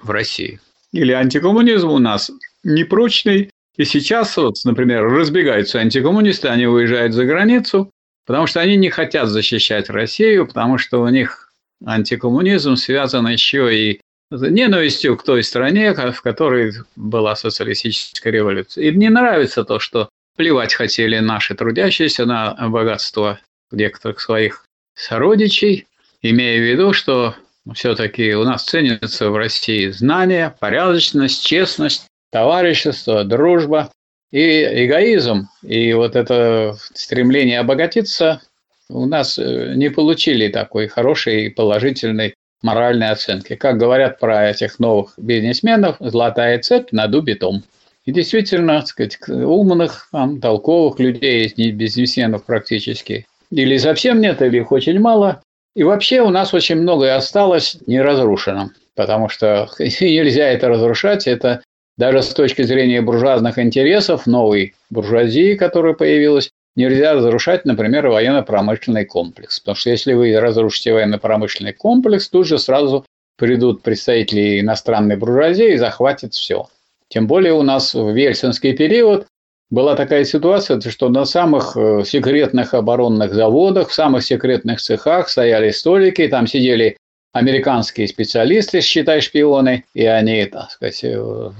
в 0.00 0.10
России 0.10 0.60
или 0.96 1.12
антикоммунизм 1.12 1.88
у 1.90 1.98
нас 1.98 2.30
непрочный. 2.64 3.50
И 3.76 3.84
сейчас, 3.84 4.36
вот, 4.36 4.56
например, 4.64 5.04
разбегаются 5.04 5.78
антикоммунисты, 5.78 6.48
они 6.48 6.66
уезжают 6.66 7.12
за 7.12 7.26
границу, 7.26 7.90
потому 8.26 8.46
что 8.46 8.60
они 8.60 8.76
не 8.76 8.88
хотят 8.88 9.28
защищать 9.28 9.90
Россию, 9.90 10.46
потому 10.46 10.78
что 10.78 11.02
у 11.02 11.08
них 11.08 11.52
антикоммунизм 11.84 12.76
связан 12.76 13.28
еще 13.28 13.76
и 13.76 14.00
ненавистью 14.30 15.16
к 15.16 15.24
той 15.24 15.44
стране, 15.44 15.92
в 15.94 16.22
которой 16.22 16.72
была 16.96 17.36
социалистическая 17.36 18.30
революция. 18.30 18.84
Им 18.84 18.98
не 18.98 19.10
нравится 19.10 19.62
то, 19.62 19.78
что 19.78 20.08
плевать 20.36 20.74
хотели 20.74 21.18
наши 21.18 21.54
трудящиеся 21.54 22.26
на 22.26 22.54
богатство 22.68 23.38
некоторых 23.70 24.20
своих 24.20 24.64
сородичей, 24.94 25.86
имея 26.22 26.58
в 26.58 26.62
виду, 26.62 26.92
что 26.92 27.34
все-таки 27.74 28.34
у 28.34 28.44
нас 28.44 28.64
ценятся 28.64 29.30
в 29.30 29.36
России 29.36 29.88
знания, 29.88 30.54
порядочность, 30.60 31.44
честность, 31.44 32.06
товарищество, 32.30 33.24
дружба 33.24 33.90
и 34.30 34.86
эгоизм. 34.86 35.48
И 35.62 35.92
вот 35.94 36.16
это 36.16 36.76
стремление 36.94 37.60
обогатиться 37.60 38.40
у 38.88 39.06
нас 39.06 39.38
э, 39.38 39.74
не 39.74 39.90
получили 39.90 40.48
такой 40.48 40.86
хорошей 40.86 41.46
и 41.46 41.50
положительной 41.50 42.34
моральной 42.62 43.10
оценки. 43.10 43.54
Как 43.56 43.78
говорят 43.78 44.18
про 44.18 44.50
этих 44.50 44.78
новых 44.78 45.14
бизнесменов, 45.16 45.96
золотая 46.00 46.58
цепь 46.60 46.92
на 46.92 47.06
дубе 47.06 47.34
том. 47.34 47.62
И 48.06 48.12
действительно, 48.12 48.78
так 48.78 48.86
сказать, 48.86 49.18
умных, 49.28 50.08
там, 50.12 50.40
толковых 50.40 51.00
людей 51.00 51.42
есть 51.42 51.58
не 51.58 51.72
бизнесменов 51.72 52.44
практически. 52.44 53.26
Или 53.50 53.76
совсем 53.76 54.20
нет, 54.20 54.40
или 54.42 54.58
их 54.58 54.72
очень 54.72 55.00
мало. 55.00 55.42
И 55.74 55.82
вообще 55.82 56.22
у 56.22 56.30
нас 56.30 56.54
очень 56.54 56.76
многое 56.76 57.16
осталось 57.16 57.76
не 57.86 58.00
разрушено, 58.00 58.70
потому 58.94 59.28
что 59.28 59.68
нельзя 59.78 60.48
это 60.48 60.68
разрушать, 60.68 61.26
это 61.26 61.62
даже 61.98 62.22
с 62.22 62.28
точки 62.28 62.62
зрения 62.62 63.02
буржуазных 63.02 63.58
интересов 63.58 64.26
новой 64.26 64.74
буржуазии, 64.88 65.54
которая 65.54 65.94
появилась, 65.94 66.50
нельзя 66.76 67.14
разрушать, 67.14 67.64
например, 67.64 68.06
военно-промышленный 68.06 69.04
комплекс. 69.04 69.58
Потому 69.58 69.76
что 69.76 69.90
если 69.90 70.12
вы 70.12 70.38
разрушите 70.38 70.92
военно-промышленный 70.92 71.72
комплекс, 71.72 72.28
тут 72.28 72.46
же 72.46 72.58
сразу 72.58 73.04
придут 73.36 73.82
представители 73.82 74.60
иностранной 74.60 75.16
буржуазии 75.16 75.72
и 75.72 75.76
захватят 75.76 76.34
все. 76.34 76.68
Тем 77.08 77.26
более 77.26 77.52
у 77.52 77.62
нас 77.62 77.94
в 77.94 78.14
Ельцинский 78.14 78.76
период 78.76 79.26
была 79.70 79.96
такая 79.96 80.24
ситуация, 80.24 80.80
что 80.80 81.08
на 81.08 81.24
самых 81.24 81.76
э, 81.76 82.04
секретных 82.04 82.74
оборонных 82.74 83.34
заводах, 83.34 83.88
в 83.88 83.94
самых 83.94 84.24
секретных 84.24 84.80
цехах 84.80 85.28
стояли 85.28 85.70
столики, 85.70 86.26
там 86.28 86.46
сидели 86.46 86.96
американские 87.32 88.08
специалисты, 88.08 88.80
считай, 88.80 89.20
шпионы, 89.20 89.84
и 89.94 90.04
они, 90.04 90.44
так 90.46 90.70
сказать, 90.70 91.00
э, 91.02 91.50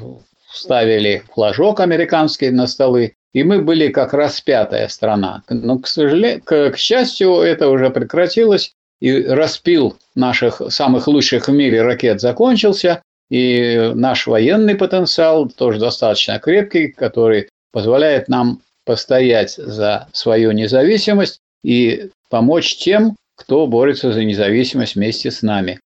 ставили 0.53 1.23
флажок 1.35 1.81
американский 1.81 2.50
на 2.50 2.67
столы, 2.67 3.15
и 3.33 3.43
мы 3.43 3.61
были 3.61 3.88
как 3.88 4.15
раз 4.15 4.41
пятая 4.41 4.88
страна. 4.88 5.43
Но, 5.49 5.79
к 5.79 5.87
сожалению, 5.87 6.43
к, 6.43 6.71
к 6.71 6.76
счастью, 6.79 7.41
это 7.41 7.69
уже 7.69 7.91
прекратилось, 7.91 8.73
и 9.00 9.23
распил 9.23 9.97
наших 10.15 10.63
самых 10.71 11.06
лучших 11.06 11.49
в 11.49 11.52
мире 11.52 11.82
ракет 11.82 12.21
закончился, 12.21 13.02
и 13.30 13.93
наш 13.95 14.26
военный 14.26 14.75
потенциал 14.75 15.49
тоже 15.49 15.78
достаточно 15.78 16.39
крепкий, 16.39 16.89
который 16.89 17.49
позволяет 17.73 18.28
нам 18.28 18.60
постоять 18.84 19.54
за 19.56 20.08
свою 20.12 20.52
независимость 20.52 21.41
и 21.65 22.10
помочь 22.30 22.76
тем, 22.76 23.17
кто 23.36 23.67
борется 23.67 24.12
за 24.12 24.25
независимость 24.25 24.95
вместе 24.95 25.30
с 25.30 25.43
нами. 25.43 25.80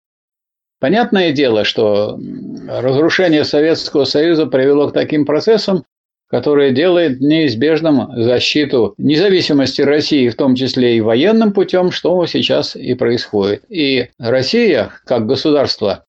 Понятное 0.80 1.32
дело, 1.32 1.64
что 1.64 2.18
разрушение 2.68 3.44
Советского 3.44 4.04
Союза 4.04 4.46
привело 4.46 4.88
к 4.88 4.92
таким 4.92 5.24
процессам, 5.24 5.84
которые 6.28 6.72
делают 6.72 7.20
неизбежным 7.20 8.10
защиту 8.22 8.94
независимости 8.98 9.82
России, 9.82 10.28
в 10.28 10.34
том 10.34 10.54
числе 10.54 10.96
и 10.96 11.00
военным 11.00 11.52
путем, 11.52 11.92
что 11.92 12.26
сейчас 12.26 12.74
и 12.76 12.94
происходит. 12.94 13.62
И 13.68 14.08
Россия, 14.18 14.90
как 15.04 15.26
государство, 15.26 16.04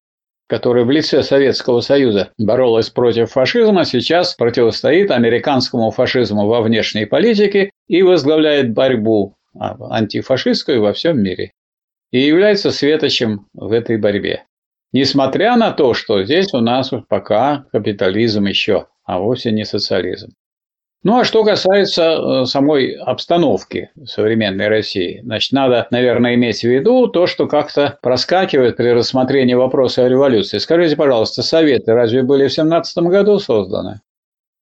которая 0.47 0.85
в 0.85 0.91
лице 0.91 1.21
Советского 1.23 1.81
Союза 1.81 2.31
боролась 2.37 2.89
против 2.89 3.31
фашизма, 3.31 3.85
сейчас 3.85 4.33
противостоит 4.33 5.11
американскому 5.11 5.91
фашизму 5.91 6.47
во 6.47 6.61
внешней 6.61 7.05
политике 7.05 7.71
и 7.87 8.01
возглавляет 8.01 8.73
борьбу 8.73 9.35
а, 9.59 9.75
антифашистскую 9.91 10.81
во 10.81 10.93
всем 10.93 11.21
мире. 11.21 11.51
И 12.11 12.19
является 12.19 12.71
светочем 12.71 13.47
в 13.53 13.73
этой 13.73 13.97
борьбе. 13.97 14.45
Несмотря 14.93 15.57
на 15.57 15.71
то, 15.71 15.93
что 15.93 16.23
здесь 16.23 16.53
у 16.53 16.61
нас 16.61 16.91
пока 17.09 17.65
капитализм 17.73 18.45
еще, 18.45 18.87
а 19.03 19.19
вовсе 19.19 19.51
не 19.51 19.65
социализм. 19.65 20.29
Ну 21.03 21.19
а 21.19 21.23
что 21.23 21.43
касается 21.43 22.03
э, 22.03 22.45
самой 22.45 22.93
обстановки 22.93 23.91
современной 24.05 24.67
России, 24.67 25.21
значит, 25.23 25.51
надо, 25.53 25.87
наверное, 25.91 26.33
иметь 26.35 26.61
в 26.61 26.63
виду 26.63 27.07
то, 27.07 27.27
что 27.27 27.47
как-то 27.47 27.99
проскакивает 28.01 28.77
при 28.77 28.89
рассмотрении 28.89 29.53
вопроса 29.53 30.05
о 30.05 30.09
революции. 30.09 30.57
Скажите, 30.57 30.95
пожалуйста, 30.95 31.43
Советы 31.43 31.93
разве 31.93 32.23
были 32.23 32.47
в 32.47 32.53
17 32.53 32.97
году 33.05 33.37
созданы? 33.37 34.01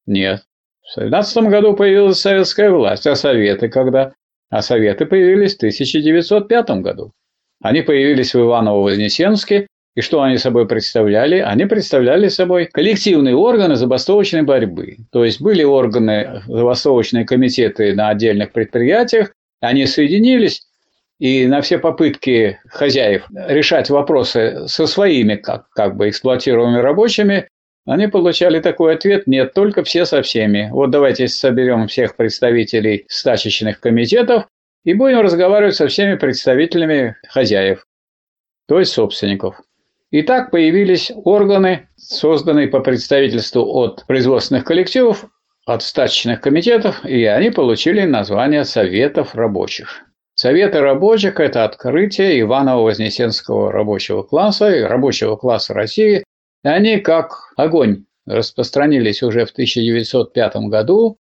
Нет. 0.05 0.43
В 0.83 0.93
17 0.93 1.37
году 1.45 1.73
появилась 1.73 2.19
советская 2.19 2.69
власть, 2.69 3.07
а 3.07 3.15
Советы 3.15 3.69
когда? 3.69 4.13
А 4.49 4.61
Советы 4.61 5.05
появились 5.05 5.53
в 5.55 5.57
1905 5.57 6.69
году. 6.81 7.13
Они 7.63 7.81
появились 7.81 8.35
в 8.35 8.39
Иваново-Вознесенске 8.39 9.67
и 9.95 10.01
что 10.01 10.21
они 10.21 10.37
собой 10.37 10.67
представляли? 10.67 11.37
Они 11.39 11.65
представляли 11.65 12.27
собой 12.27 12.65
коллективные 12.65 13.35
органы 13.35 13.75
забастовочной 13.75 14.41
борьбы. 14.41 14.97
То 15.11 15.23
есть 15.23 15.41
были 15.41 15.63
органы, 15.63 16.43
забастовочные 16.47 17.25
комитеты 17.25 17.95
на 17.95 18.09
отдельных 18.09 18.51
предприятиях, 18.51 19.31
они 19.61 19.85
соединились, 19.85 20.67
и 21.17 21.47
на 21.47 21.61
все 21.61 21.79
попытки 21.79 22.59
хозяев 22.67 23.25
решать 23.33 23.89
вопросы 23.89 24.67
со 24.67 24.85
своими 24.85 25.35
как, 25.35 25.69
как 25.69 25.95
бы 25.95 26.09
эксплуатируемыми 26.09 26.81
рабочими, 26.81 27.47
они 27.85 28.07
получали 28.07 28.59
такой 28.59 28.95
ответ 28.95 29.27
«нет, 29.27 29.53
только 29.53 29.83
все 29.83 30.05
со 30.05 30.21
всеми». 30.23 30.69
Вот 30.71 30.89
давайте 30.89 31.27
соберем 31.27 31.87
всех 31.87 32.17
представителей 32.17 33.05
стачечных 33.07 33.79
комитетов 33.79 34.47
и 34.83 34.93
будем 34.93 35.21
разговаривать 35.21 35.75
со 35.75 35.87
всеми 35.87 36.15
представителями 36.15 37.15
хозяев, 37.29 37.85
то 38.67 38.79
есть 38.79 38.91
собственников. 38.91 39.61
И 40.15 40.21
так 40.21 40.49
появились 40.49 41.11
органы, 41.13 41.89
созданные 41.97 42.69
по 42.69 42.79
представительству 42.79 43.65
от 43.65 44.05
производственных 44.07 44.63
коллективов, 44.63 45.25
от 45.65 45.83
стачечных 45.83 46.39
комитетов, 46.39 47.03
и 47.03 47.25
они 47.25 47.49
получили 47.49 48.05
название 48.05 48.63
Советов 48.63 49.35
рабочих. 49.35 50.05
Советы 50.33 50.79
рабочих– 50.79 51.37
это 51.41 51.65
открытие 51.65 52.39
Иваново-Вознесенского 52.39 53.73
рабочего 53.73 54.23
класса 54.23 54.73
и 54.73 54.83
рабочего 54.83 55.35
класса 55.35 55.73
России. 55.73 56.23
Они 56.63 56.99
как 56.99 57.51
огонь 57.57 58.05
распространились 58.25 59.21
уже 59.21 59.43
в 59.45 59.51
1905 59.51 60.55
году. 60.69 61.17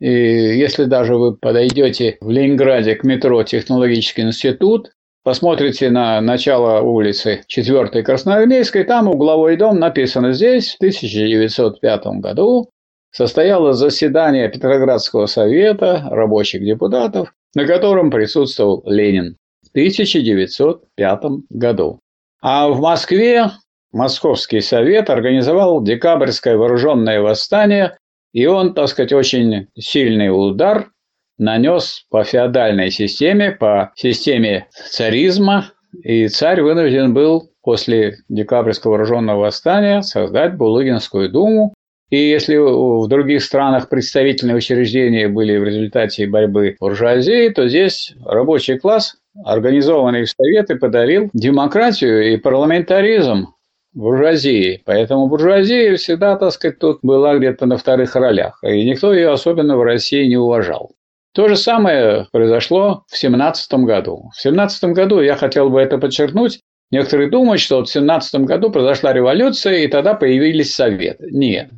И 0.00 0.10
если 0.10 0.82
даже 0.86 1.14
вы 1.14 1.36
подойдете 1.36 2.18
в 2.20 2.28
Ленинграде 2.28 2.96
к 2.96 3.04
метро 3.04 3.40
Технологический 3.44 4.22
институт, 4.22 4.90
посмотрите 5.22 5.90
на 5.90 6.20
начало 6.20 6.80
улицы 6.80 7.42
4 7.46 8.02
Красноармейской, 8.02 8.84
там 8.84 9.08
угловой 9.08 9.56
дом 9.56 9.78
написано 9.78 10.32
здесь 10.32 10.72
в 10.72 10.76
1905 10.76 12.06
году 12.20 12.70
состоялось 13.10 13.76
заседание 13.76 14.48
Петроградского 14.48 15.26
совета 15.26 16.06
рабочих 16.10 16.64
депутатов, 16.64 17.32
на 17.54 17.66
котором 17.66 18.10
присутствовал 18.10 18.82
Ленин 18.86 19.36
в 19.62 19.70
1905 19.70 21.20
году. 21.50 22.00
А 22.40 22.68
в 22.68 22.80
Москве 22.80 23.50
Московский 23.92 24.60
совет 24.60 25.10
организовал 25.10 25.82
декабрьское 25.82 26.56
вооруженное 26.56 27.20
восстание, 27.20 27.96
и 28.32 28.46
он, 28.46 28.74
так 28.74 28.88
сказать, 28.88 29.12
очень 29.12 29.66
сильный 29.76 30.28
удар 30.28 30.90
нанес 31.40 32.04
по 32.10 32.22
феодальной 32.22 32.90
системе, 32.90 33.50
по 33.50 33.92
системе 33.96 34.66
царизма, 34.90 35.72
и 36.04 36.28
царь 36.28 36.62
вынужден 36.62 37.12
был 37.12 37.50
после 37.62 38.18
декабрьского 38.28 38.92
вооруженного 38.92 39.40
восстания 39.40 40.02
создать 40.02 40.56
Булыгинскую 40.56 41.30
думу. 41.30 41.74
И 42.10 42.18
если 42.18 42.56
в 42.56 43.06
других 43.08 43.42
странах 43.42 43.88
представительные 43.88 44.56
учреждения 44.56 45.28
были 45.28 45.56
в 45.56 45.64
результате 45.64 46.26
борьбы 46.26 46.76
буржуазии, 46.78 47.48
то 47.48 47.68
здесь 47.68 48.14
рабочий 48.24 48.78
класс, 48.78 49.16
организованный 49.44 50.24
в 50.24 50.30
Советы, 50.30 50.76
подарил 50.76 51.30
демократию 51.32 52.32
и 52.32 52.36
парламентаризм 52.36 53.54
буржуазии. 53.94 54.82
Поэтому 54.84 55.28
буржуазия 55.28 55.96
всегда, 55.96 56.36
так 56.36 56.52
сказать, 56.52 56.78
тут 56.78 56.98
была 57.02 57.36
где-то 57.36 57.66
на 57.66 57.76
вторых 57.76 58.14
ролях. 58.16 58.58
И 58.62 58.84
никто 58.84 59.12
ее 59.12 59.30
особенно 59.30 59.76
в 59.76 59.82
России 59.82 60.26
не 60.26 60.36
уважал. 60.36 60.92
То 61.32 61.48
же 61.48 61.56
самое 61.56 62.26
произошло 62.32 63.04
в 63.08 63.16
17 63.16 63.72
году. 63.84 64.30
В 64.34 64.40
17 64.40 64.84
году, 64.92 65.20
я 65.20 65.36
хотел 65.36 65.70
бы 65.70 65.80
это 65.80 65.98
подчеркнуть, 65.98 66.60
некоторые 66.90 67.30
думают, 67.30 67.60
что 67.60 67.84
в 67.84 67.88
17 67.88 68.42
году 68.42 68.70
произошла 68.70 69.12
революция, 69.12 69.78
и 69.78 69.88
тогда 69.88 70.14
появились 70.14 70.74
советы. 70.74 71.28
Нет. 71.30 71.70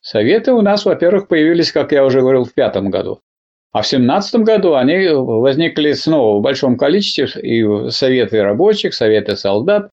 Советы 0.00 0.52
у 0.52 0.62
нас, 0.62 0.84
во-первых, 0.84 1.28
появились, 1.28 1.72
как 1.72 1.92
я 1.92 2.04
уже 2.04 2.20
говорил, 2.20 2.44
в 2.44 2.54
пятом 2.54 2.90
году. 2.90 3.20
А 3.72 3.82
в 3.82 3.86
17 3.86 4.42
году 4.42 4.74
они 4.74 5.08
возникли 5.08 5.92
снова 5.92 6.38
в 6.38 6.42
большом 6.42 6.76
количестве, 6.76 7.26
и 7.42 7.90
советы 7.90 8.42
рабочих, 8.42 8.94
советы 8.94 9.36
солдат, 9.36 9.90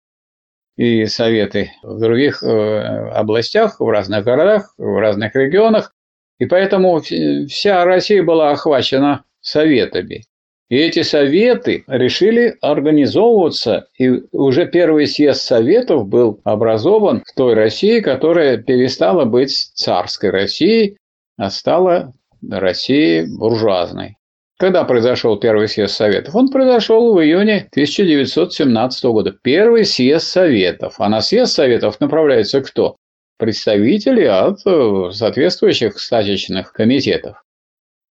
и 0.77 1.05
советы 1.05 1.71
в 1.83 1.99
других 1.99 2.43
э, 2.43 3.09
областях, 3.09 3.79
в 3.79 3.89
разных 3.89 4.23
городах, 4.23 4.73
в 4.77 4.99
разных 4.99 5.35
регионах. 5.35 5.93
И 6.39 6.45
поэтому 6.45 6.99
вся 6.99 7.85
Россия 7.85 8.23
была 8.23 8.51
охвачена 8.51 9.23
советами. 9.41 10.23
И 10.69 10.75
эти 10.75 11.01
советы 11.01 11.85
решили 11.87 12.57
организовываться, 12.61 13.87
и 13.97 14.23
уже 14.33 14.67
первый 14.67 15.07
съезд 15.07 15.41
советов 15.41 16.07
был 16.07 16.41
образован 16.43 17.23
в 17.25 17.35
той 17.35 17.53
России, 17.53 18.01
которая 18.01 18.57
перестала 18.57 19.23
быть 19.23 19.51
царской 19.75 20.29
Россией, 20.29 20.97
а 21.37 21.49
стала 21.49 22.13
Россией 22.47 23.25
буржуазной. 23.37 24.17
Когда 24.59 24.83
произошел 24.83 25.37
первый 25.37 25.67
съезд 25.67 25.93
Советов? 25.95 26.35
Он 26.35 26.49
произошел 26.49 27.13
в 27.13 27.21
июне 27.21 27.67
1917 27.71 29.05
года. 29.05 29.31
Первый 29.43 29.85
съезд 29.85 30.25
Советов. 30.25 30.95
А 30.97 31.09
на 31.09 31.21
съезд 31.21 31.53
Советов 31.53 31.99
направляется 31.99 32.61
кто? 32.61 32.95
Представители 33.37 34.23
от 34.23 34.59
э, 34.65 35.11
соответствующих 35.13 35.99
статичных 35.99 36.73
комитетов. 36.73 37.43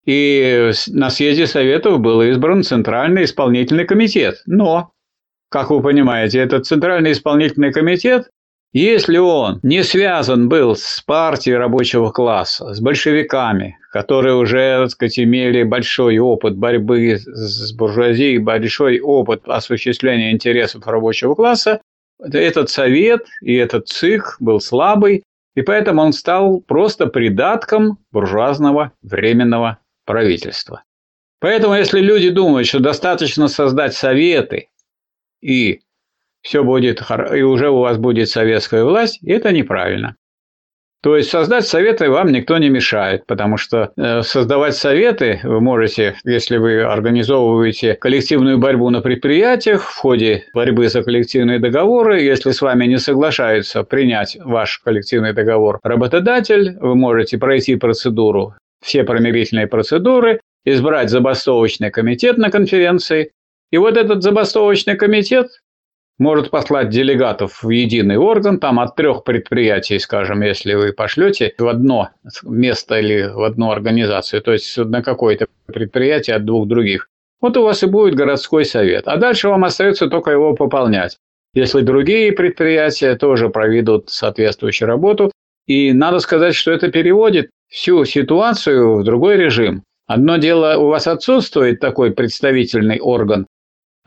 И 0.06 0.71
на 0.88 1.10
съезде 1.10 1.47
Советов 1.47 1.99
был 1.99 2.21
избран 2.21 2.63
Центральный 2.63 3.25
исполнительный 3.25 3.86
комитет. 3.86 4.41
Но, 4.45 4.91
как 5.49 5.69
вы 5.69 5.82
понимаете, 5.82 6.39
этот 6.39 6.65
Центральный 6.65 7.12
исполнительный 7.12 7.73
комитет 7.73 8.30
если 8.73 9.17
он 9.17 9.60
не 9.63 9.84
связан 9.84 10.49
был 10.49 10.75
с 10.75 11.01
партией 11.01 11.56
рабочего 11.56 12.12
класса, 12.12 12.73
с 12.73 12.82
большевиками, 12.82 13.77
которые 13.91 14.36
уже, 14.36 14.82
так 14.82 14.91
сказать, 14.91 15.19
имели 15.19 15.63
большой 15.63 16.19
опыт 16.19 16.58
борьбы 16.58 17.17
с 17.17 17.71
буржуазией, 17.73 18.39
большой 18.39 18.99
опыт 18.99 19.43
осуществления 19.45 20.32
интересов 20.32 20.86
рабочего 20.86 21.34
класса, 21.34 21.82
этот 22.19 22.69
совет 22.69 23.27
и 23.41 23.56
этот 23.56 23.88
ЦИК 23.88 24.38
был 24.39 24.60
слабый, 24.60 25.23
и 25.56 25.62
поэтому 25.62 26.01
он 26.01 26.13
стал 26.13 26.62
просто 26.62 27.08
придатком 27.08 27.99
буржуазного 28.12 28.91
временного 29.01 29.80
правительства. 30.06 30.84
Поэтому, 31.39 31.75
если 31.75 31.99
люди 31.99 32.30
думают, 32.30 32.67
что 32.67 32.80
достаточно 32.80 33.47
создать 33.47 33.93
советы 33.93 34.69
и 35.41 35.82
все 36.41 36.63
будет, 36.63 37.01
и 37.34 37.41
уже 37.41 37.69
у 37.69 37.80
вас 37.80 37.97
будет 37.97 38.30
советская 38.30 38.84
власть, 38.84 39.19
это 39.23 39.51
неправильно. 39.51 40.15
То 41.07 41.15
есть 41.15 41.29
создать 41.29 41.65
советы 41.65 42.09
вам 42.09 42.33
никто 42.33 42.57
не 42.57 42.67
мешает, 42.67 43.25
потому 43.27 43.55
что 43.55 43.93
э, 43.95 44.23
создавать 44.23 44.75
советы 44.75 45.39
вы 45.41 45.61
можете, 45.61 46.17
если 46.25 46.57
вы 46.57 46.81
организовываете 46.81 47.93
коллективную 47.93 48.57
борьбу 48.57 48.89
на 48.89 48.99
предприятиях 48.99 49.83
в 49.83 49.95
ходе 49.95 50.43
борьбы 50.53 50.89
за 50.89 51.03
коллективные 51.03 51.59
договоры, 51.59 52.21
если 52.21 52.51
с 52.51 52.61
вами 52.61 52.87
не 52.87 52.97
соглашаются 52.97 53.83
принять 53.83 54.37
ваш 54.43 54.79
коллективный 54.79 55.31
договор 55.31 55.79
работодатель, 55.81 56.75
вы 56.81 56.93
можете 56.95 57.37
пройти 57.37 57.77
процедуру, 57.77 58.55
все 58.83 59.05
промирительные 59.05 59.67
процедуры, 59.67 60.41
избрать 60.65 61.09
забастовочный 61.09 61.89
комитет 61.89 62.37
на 62.37 62.51
конференции, 62.51 63.31
и 63.71 63.77
вот 63.77 63.95
этот 63.95 64.23
забастовочный 64.23 64.97
комитет 64.97 65.47
может 66.17 66.49
послать 66.49 66.89
делегатов 66.89 67.63
в 67.63 67.69
единый 67.69 68.17
орган, 68.17 68.60
там 68.60 68.80
от 68.80 68.95
трех 68.95 69.23
предприятий, 69.23 69.99
скажем, 69.99 70.41
если 70.41 70.73
вы 70.73 70.93
пошлете 70.93 71.53
в 71.58 71.67
одно 71.67 72.10
место 72.43 72.99
или 72.99 73.27
в 73.27 73.43
одну 73.43 73.71
организацию, 73.71 74.41
то 74.41 74.53
есть 74.53 74.77
на 74.77 75.03
какое-то 75.03 75.47
предприятие 75.67 76.36
от 76.36 76.45
двух 76.45 76.67
других. 76.67 77.10
Вот 77.39 77.56
у 77.56 77.63
вас 77.63 77.84
и 77.84 77.86
будет 77.86 78.15
городской 78.15 78.65
совет. 78.65 79.08
А 79.08 79.17
дальше 79.17 79.47
вам 79.47 79.63
остается 79.63 80.08
только 80.08 80.32
его 80.32 80.56
пополнять. 80.56 81.17
Если 81.53 81.82
другие 81.82 82.32
предприятия 82.32 83.15
тоже 83.15 83.49
проведут 83.49 84.10
соответствующую 84.10 84.88
работу. 84.88 85.32
И 85.65 85.91
надо 85.91 86.19
сказать, 86.19 86.56
что 86.56 86.71
это 86.71 86.89
переводит 86.89 87.49
всю 87.67 88.06
ситуацию 88.06 88.97
в 88.97 89.03
другой 89.03 89.38
режим. 89.38 89.84
Одно 90.08 90.38
дело, 90.38 90.77
у 90.77 90.88
вас 90.88 91.08
отсутствует 91.08 91.80
такой 91.82 92.12
представительный 92.12 92.99
орган, 92.99 93.45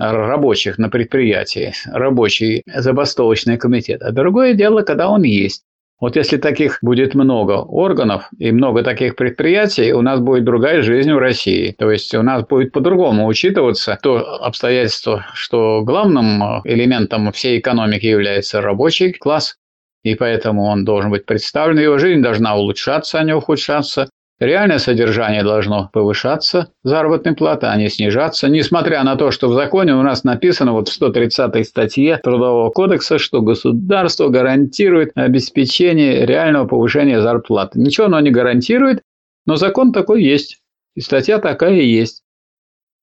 рабочих 0.00 0.78
на 0.78 0.88
предприятии, 0.88 1.74
рабочий 1.86 2.62
забастовочный 2.66 3.58
комитет. 3.58 4.02
А 4.02 4.12
другое 4.12 4.54
дело, 4.54 4.82
когда 4.82 5.08
он 5.08 5.22
есть. 5.22 5.62
Вот 6.00 6.16
если 6.16 6.38
таких 6.38 6.78
будет 6.80 7.14
много 7.14 7.58
органов 7.58 8.30
и 8.38 8.50
много 8.52 8.82
таких 8.82 9.16
предприятий, 9.16 9.92
у 9.92 10.00
нас 10.00 10.18
будет 10.18 10.44
другая 10.44 10.80
жизнь 10.80 11.12
в 11.12 11.18
России. 11.18 11.74
То 11.78 11.90
есть 11.90 12.14
у 12.14 12.22
нас 12.22 12.46
будет 12.46 12.72
по-другому 12.72 13.26
учитываться 13.26 13.98
то 14.02 14.42
обстоятельство, 14.42 15.26
что 15.34 15.82
главным 15.82 16.62
элементом 16.64 17.30
всей 17.32 17.58
экономики 17.58 18.06
является 18.06 18.62
рабочий 18.62 19.12
класс, 19.12 19.56
и 20.02 20.14
поэтому 20.14 20.64
он 20.64 20.86
должен 20.86 21.10
быть 21.10 21.26
представлен, 21.26 21.78
его 21.78 21.98
жизнь 21.98 22.22
должна 22.22 22.56
улучшаться, 22.56 23.18
а 23.18 23.24
не 23.24 23.34
ухудшаться. 23.34 24.08
Реальное 24.40 24.78
содержание 24.78 25.42
должно 25.42 25.90
повышаться, 25.92 26.72
заработная 26.82 27.34
плата, 27.34 27.70
а 27.70 27.76
не 27.76 27.90
снижаться, 27.90 28.48
несмотря 28.48 29.04
на 29.04 29.16
то, 29.16 29.30
что 29.30 29.48
в 29.48 29.52
законе 29.52 29.94
у 29.94 30.02
нас 30.02 30.24
написано 30.24 30.72
вот 30.72 30.88
в 30.88 30.92
130 30.94 31.66
статье 31.66 32.16
Трудового 32.16 32.70
кодекса, 32.70 33.18
что 33.18 33.42
государство 33.42 34.28
гарантирует 34.28 35.12
обеспечение 35.14 36.24
реального 36.24 36.66
повышения 36.66 37.20
зарплаты. 37.20 37.78
Ничего 37.78 38.06
оно 38.06 38.18
не 38.20 38.30
гарантирует, 38.30 39.02
но 39.44 39.56
закон 39.56 39.92
такой 39.92 40.22
есть, 40.22 40.62
и 40.96 41.02
статья 41.02 41.38
такая 41.38 41.74
есть. 41.74 42.22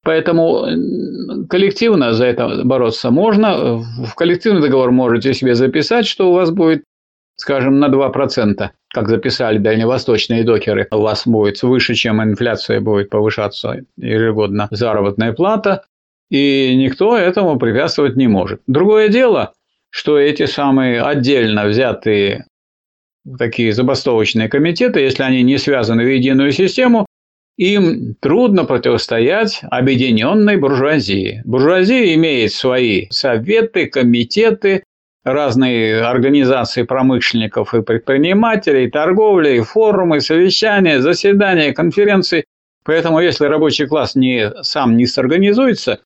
Поэтому 0.03 0.65
коллективно 1.49 2.13
за 2.13 2.25
это 2.25 2.63
бороться 2.63 3.11
можно. 3.11 3.77
В 3.77 4.15
коллективный 4.15 4.61
договор 4.61 4.89
можете 4.89 5.35
себе 5.35 5.53
записать, 5.53 6.07
что 6.07 6.31
у 6.31 6.33
вас 6.33 6.49
будет 6.49 6.83
скажем, 7.37 7.79
на 7.79 7.87
2%, 7.87 8.69
как 8.97 9.09
записали 9.09 9.59
дальневосточные 9.59 10.43
докеры, 10.43 10.87
у 10.89 11.01
вас 11.01 11.27
будет 11.27 11.61
выше, 11.61 11.93
чем 11.93 12.19
инфляция 12.23 12.81
будет 12.81 13.11
повышаться 13.11 13.81
ежегодно 13.95 14.69
заработная 14.71 15.33
плата, 15.33 15.83
и 16.31 16.75
никто 16.75 17.15
этому 17.15 17.59
препятствовать 17.59 18.15
не 18.15 18.27
может. 18.27 18.61
Другое 18.65 19.09
дело, 19.09 19.53
что 19.91 20.17
эти 20.17 20.47
самые 20.47 21.03
отдельно 21.03 21.67
взятые 21.67 22.45
такие 23.37 23.71
забастовочные 23.71 24.49
комитеты, 24.49 25.01
если 25.01 25.21
они 25.21 25.43
не 25.43 25.59
связаны 25.59 26.03
в 26.03 26.11
единую 26.11 26.51
систему, 26.51 27.05
им 27.55 28.15
трудно 28.19 28.65
противостоять 28.65 29.59
объединенной 29.69 30.57
буржуазии. 30.57 31.43
Буржуазия 31.45 32.15
имеет 32.15 32.51
свои 32.51 33.05
советы, 33.11 33.85
комитеты, 33.85 34.83
разные 35.27 36.01
организации 36.01 36.83
промышленников 36.83 37.73
и 37.73 37.81
предпринимателей, 37.81 38.89
торговли, 38.89 39.59
форумы, 39.59 40.21
совещания, 40.21 41.01
заседания, 41.01 41.73
конференции. 41.73 42.45
Поэтому 42.83 43.19
если 43.19 43.45
рабочий 43.45 43.85
класс 43.85 44.15
не, 44.15 44.51
сам 44.63 44.95
не 44.95 45.05
сорганизуется, 45.05 45.99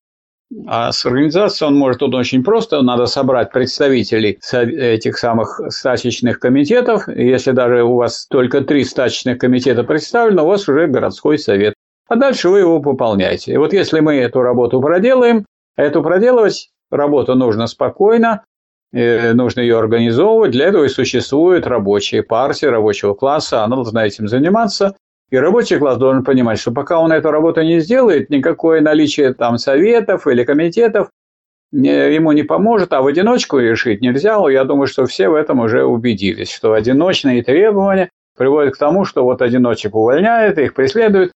а 0.68 0.92
с 0.92 1.06
организацией 1.06 1.70
он 1.70 1.78
может 1.78 2.00
тут 2.00 2.14
очень 2.14 2.44
просто, 2.44 2.82
надо 2.82 3.06
собрать 3.06 3.52
представителей 3.52 4.40
этих 4.52 5.18
самых 5.18 5.62
стачечных 5.70 6.40
комитетов. 6.40 7.08
Если 7.08 7.52
даже 7.52 7.84
у 7.84 7.96
вас 7.96 8.28
только 8.28 8.62
три 8.62 8.84
стачечных 8.84 9.38
комитета 9.38 9.84
представлены, 9.84 10.42
у 10.42 10.48
вас 10.48 10.68
уже 10.68 10.88
городской 10.88 11.38
совет. 11.38 11.74
А 12.10 12.16
дальше 12.16 12.50
вы 12.50 12.60
его 12.60 12.82
пополняете. 12.82 13.54
И 13.54 13.58
вот 13.58 13.72
если 13.72 14.02
мы 14.02 14.16
эту 14.16 14.42
работу 14.42 14.82
проделаем, 14.82 15.46
эту 15.78 16.04
проделывать 16.04 16.70
работу 16.90 17.36
нужно 17.36 17.68
спокойно, 17.68 18.44
нужно 18.92 19.62
ее 19.62 19.78
организовывать. 19.78 20.52
Для 20.52 20.68
этого 20.68 20.84
и 20.84 20.90
существуют 20.90 21.66
рабочие 21.68 22.24
партии 22.24 22.66
рабочего 22.66 23.14
класса, 23.14 23.64
она 23.64 23.76
должна 23.76 24.06
этим 24.06 24.28
заниматься. 24.28 24.96
И 25.30 25.38
рабочий 25.38 25.78
класс 25.78 25.98
должен 25.98 26.26
понимать, 26.26 26.60
что 26.60 26.72
пока 26.72 27.00
он 27.00 27.14
эту 27.14 27.32
работу 27.32 27.62
не 27.62 27.80
сделает, 27.80 28.30
никакое 28.30 28.82
наличие 28.82 29.34
там 29.34 29.58
советов 29.58 30.28
или 30.28 30.44
комитетов 30.44 31.10
ему 31.72 32.34
не 32.34 32.44
поможет, 32.44 32.92
а 32.92 33.02
в 33.02 33.08
одиночку 33.08 33.58
решить 33.58 34.02
нельзя. 34.02 34.38
Я 34.50 34.66
думаю, 34.66 34.88
что 34.88 35.06
все 35.06 35.30
в 35.30 35.36
этом 35.36 35.62
уже 35.62 35.86
убедились, 35.86 36.52
что 36.52 36.74
одиночные 36.74 37.44
требования 37.44 38.10
приводят 38.38 38.74
к 38.74 38.78
тому, 38.78 39.06
что 39.06 39.24
вот 39.24 39.42
одиночек 39.42 39.96
увольняет, 39.96 40.58
их 40.58 40.74
преследуют, 40.74 41.32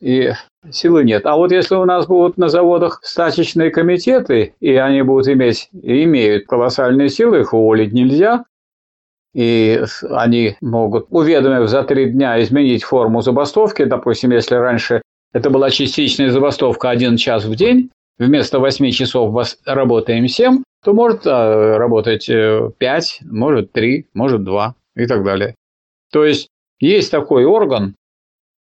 и 0.00 0.32
силы 0.70 1.04
нет. 1.04 1.26
А 1.26 1.36
вот 1.36 1.52
если 1.52 1.74
у 1.74 1.84
нас 1.84 2.06
будут 2.06 2.38
на 2.38 2.48
заводах 2.48 3.00
стачечные 3.02 3.70
комитеты, 3.70 4.54
и 4.60 4.74
они 4.74 5.02
будут 5.02 5.28
иметь, 5.28 5.68
и 5.72 6.04
имеют 6.04 6.46
колоссальные 6.46 7.08
силы, 7.08 7.40
их 7.40 7.52
уволить 7.52 7.92
нельзя, 7.92 8.44
и 9.34 9.82
они 10.10 10.56
могут, 10.60 11.06
уведомив 11.10 11.68
за 11.68 11.84
три 11.84 12.10
дня, 12.10 12.42
изменить 12.42 12.82
форму 12.82 13.20
забастовки. 13.22 13.84
Допустим, 13.84 14.32
если 14.32 14.56
раньше 14.56 15.02
это 15.32 15.50
была 15.50 15.70
частичная 15.70 16.30
забастовка 16.30 16.90
один 16.90 17.16
час 17.16 17.44
в 17.44 17.54
день, 17.54 17.90
вместо 18.18 18.58
8 18.58 18.90
часов 18.90 19.54
работаем 19.64 20.26
7, 20.26 20.62
то 20.82 20.92
может 20.92 21.26
а, 21.26 21.78
работать 21.78 22.26
5, 22.26 23.20
э, 23.22 23.24
может 23.26 23.72
3, 23.72 24.08
может 24.14 24.44
2 24.44 24.74
и 24.96 25.06
так 25.06 25.24
далее. 25.24 25.54
То 26.10 26.24
есть 26.24 26.48
есть 26.80 27.10
такой 27.10 27.44
орган, 27.44 27.94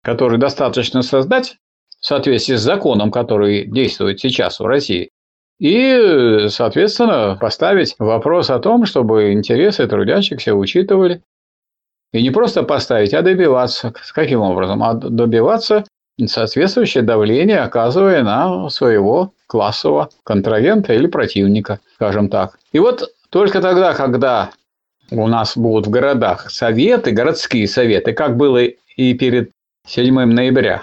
который 0.02 0.38
достаточно 0.38 1.02
создать 1.02 1.56
в 2.00 2.06
соответствии 2.06 2.56
с 2.56 2.62
законом, 2.62 3.10
который 3.10 3.66
действует 3.66 4.20
сейчас 4.20 4.60
в 4.60 4.66
России, 4.66 5.10
и, 5.58 6.46
соответственно, 6.50 7.36
поставить 7.40 7.96
вопрос 7.98 8.48
о 8.50 8.60
том, 8.60 8.86
чтобы 8.86 9.32
интересы 9.32 9.86
трудящихся 9.88 10.54
учитывали. 10.54 11.22
И 12.12 12.22
не 12.22 12.30
просто 12.30 12.62
поставить, 12.62 13.12
а 13.12 13.22
добиваться. 13.22 13.92
Каким 14.14 14.40
образом? 14.40 14.82
А 14.82 14.94
добиваться 14.94 15.84
соответствующее 16.26 17.02
давление, 17.02 17.60
оказывая 17.60 18.22
на 18.22 18.68
своего 18.70 19.32
классового 19.46 20.10
контрагента 20.24 20.92
или 20.92 21.06
противника, 21.06 21.80
скажем 21.94 22.28
так. 22.28 22.58
И 22.72 22.78
вот 22.78 23.10
только 23.30 23.60
тогда, 23.60 23.94
когда 23.94 24.50
у 25.10 25.26
нас 25.26 25.56
будут 25.56 25.86
в 25.86 25.90
городах 25.90 26.50
советы, 26.50 27.12
городские 27.12 27.68
советы, 27.68 28.12
как 28.12 28.36
было 28.36 28.58
и 28.58 29.14
перед 29.14 29.50
7 29.88 30.12
ноября, 30.12 30.82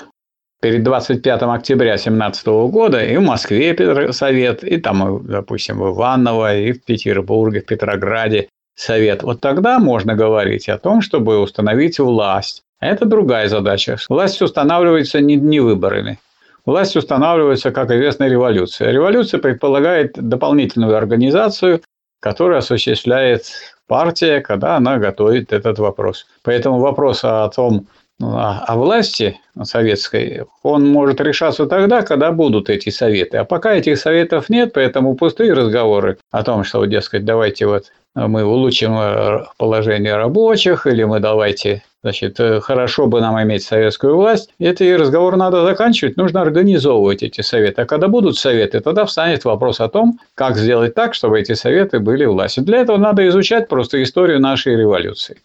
перед 0.63 0.81
25 0.81 1.43
октября 1.43 1.91
2017 1.91 2.47
года, 2.47 3.05
и 3.05 3.15
в 3.17 3.21
Москве 3.21 4.11
совет, 4.11 4.63
и 4.63 4.77
там, 4.77 5.23
допустим, 5.27 5.77
в 5.77 5.93
Иваново, 5.93 6.57
и 6.57 6.71
в 6.71 6.83
Петербурге, 6.83 7.61
в 7.61 7.67
Петрограде 7.67 8.49
совет. 8.75 9.21
Вот 9.21 9.41
тогда 9.41 9.77
можно 9.77 10.15
говорить 10.15 10.67
о 10.69 10.79
том, 10.79 11.01
чтобы 11.01 11.39
установить 11.39 11.99
власть. 11.99 12.63
Это 12.79 13.05
другая 13.05 13.47
задача. 13.47 13.97
Власть 14.09 14.41
устанавливается 14.41 15.21
не, 15.21 15.35
не 15.35 15.59
выборами. 15.59 16.17
Власть 16.65 16.95
устанавливается, 16.95 17.69
как 17.71 17.91
известно, 17.91 18.27
революция. 18.27 18.89
Революция 18.89 19.39
предполагает 19.39 20.13
дополнительную 20.13 20.97
организацию, 20.97 21.83
которую 22.19 22.57
осуществляет 22.57 23.43
партия, 23.87 24.41
когда 24.41 24.77
она 24.77 24.97
готовит 24.97 25.53
этот 25.53 25.77
вопрос. 25.77 26.25
Поэтому 26.41 26.79
вопрос 26.79 27.23
о 27.23 27.47
том, 27.49 27.85
о 28.21 28.75
власти 28.77 29.39
советской, 29.63 30.45
он 30.63 30.87
может 30.87 31.19
решаться 31.19 31.65
тогда, 31.65 32.01
когда 32.01 32.31
будут 32.31 32.69
эти 32.69 32.89
советы. 32.89 33.37
А 33.37 33.45
пока 33.45 33.73
этих 33.73 33.97
советов 33.97 34.49
нет, 34.49 34.71
поэтому 34.73 35.15
пустые 35.15 35.53
разговоры 35.53 36.17
о 36.31 36.43
том, 36.43 36.63
что, 36.63 36.85
дескать, 36.85 37.25
давайте 37.25 37.65
вот 37.67 37.91
мы 38.15 38.45
улучшим 38.45 38.97
э, 38.97 39.43
положение 39.57 40.15
рабочих, 40.15 40.87
или 40.87 41.03
мы 41.03 41.19
давайте, 41.19 41.83
значит, 42.01 42.39
э, 42.39 42.61
хорошо 42.61 43.07
бы 43.07 43.19
нам 43.19 43.41
иметь 43.43 43.63
советскую 43.63 44.15
власть. 44.15 44.49
Эти 44.57 44.83
разговоры 44.93 45.35
надо 45.35 45.65
заканчивать, 45.65 46.15
нужно 46.15 46.41
организовывать 46.41 47.23
эти 47.23 47.41
советы. 47.41 47.81
А 47.81 47.85
когда 47.85 48.07
будут 48.07 48.37
советы, 48.37 48.79
тогда 48.79 49.03
встанет 49.05 49.43
вопрос 49.43 49.81
о 49.81 49.89
том, 49.89 50.19
как 50.33 50.55
сделать 50.55 50.95
так, 50.95 51.13
чтобы 51.13 51.41
эти 51.41 51.53
советы 51.53 51.99
были 51.99 52.23
властью. 52.23 52.63
Для 52.63 52.79
этого 52.79 52.95
надо 52.95 53.27
изучать 53.27 53.67
просто 53.67 54.01
историю 54.01 54.39
нашей 54.39 54.77
революции. 54.77 55.41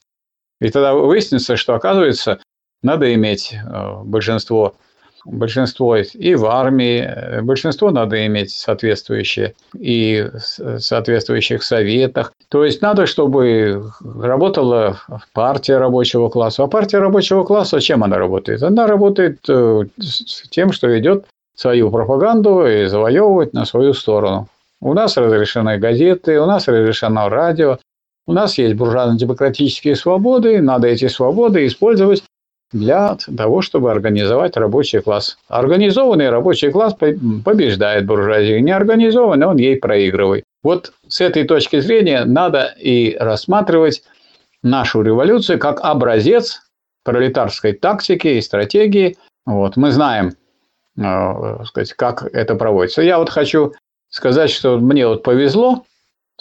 И 0.60 0.68
тогда 0.70 0.94
выяснится, 0.94 1.56
что, 1.56 1.74
оказывается, 1.74 2.38
надо 2.82 3.12
иметь 3.14 3.52
э, 3.52 3.94
большинство, 4.04 4.74
большинство 5.24 5.96
и 5.96 6.34
в 6.34 6.46
армии, 6.46 7.00
э, 7.00 7.42
большинство 7.42 7.90
надо 7.90 8.26
иметь 8.26 8.52
соответствующие 8.52 9.54
и 9.78 10.28
соответствующих 10.78 11.62
советах. 11.62 12.32
То 12.48 12.64
есть 12.64 12.82
надо, 12.82 13.06
чтобы 13.06 13.90
работала 14.00 14.98
партия 15.32 15.78
рабочего 15.78 16.28
класса. 16.28 16.64
А 16.64 16.68
партия 16.68 16.98
рабочего 16.98 17.44
класса 17.44 17.80
чем 17.80 18.02
она 18.02 18.18
работает? 18.18 18.62
Она 18.62 18.86
работает 18.86 19.40
э, 19.48 19.84
с 19.98 20.48
тем, 20.48 20.72
что 20.72 20.98
идет 20.98 21.26
свою 21.54 21.90
пропаганду 21.90 22.66
и 22.66 22.86
завоевывать 22.86 23.52
на 23.52 23.66
свою 23.66 23.92
сторону. 23.92 24.48
У 24.80 24.94
нас 24.94 25.18
разрешены 25.18 25.76
газеты, 25.76 26.40
у 26.40 26.46
нас 26.46 26.66
разрешено 26.66 27.28
радио, 27.28 27.78
у 28.26 28.32
нас 28.32 28.56
есть 28.56 28.76
буржуазно-демократические 28.76 29.94
свободы, 29.94 30.62
надо 30.62 30.88
эти 30.88 31.08
свободы 31.08 31.66
использовать 31.66 32.22
для 32.72 33.16
того, 33.36 33.62
чтобы 33.62 33.90
организовать 33.90 34.56
рабочий 34.56 35.00
класс. 35.00 35.38
Организованный 35.48 36.30
рабочий 36.30 36.70
класс 36.70 36.94
побеждает 36.94 38.06
буржуазию, 38.06 38.62
неорганизованный 38.62 39.46
он 39.46 39.56
ей 39.56 39.76
проигрывает. 39.76 40.44
Вот 40.62 40.92
с 41.08 41.20
этой 41.20 41.44
точки 41.44 41.80
зрения 41.80 42.24
надо 42.24 42.74
и 42.78 43.16
рассматривать 43.18 44.02
нашу 44.62 45.02
революцию 45.02 45.58
как 45.58 45.80
образец 45.80 46.60
пролетарской 47.04 47.72
тактики 47.72 48.28
и 48.28 48.40
стратегии. 48.40 49.16
Вот, 49.46 49.76
мы 49.76 49.90
знаем, 49.90 50.34
э, 50.98 51.64
сказать, 51.64 51.92
как 51.94 52.24
это 52.24 52.54
проводится. 52.54 53.02
Я 53.02 53.18
вот 53.18 53.30
хочу 53.30 53.72
сказать, 54.10 54.50
что 54.50 54.78
мне 54.78 55.06
вот 55.06 55.22
повезло 55.22 55.84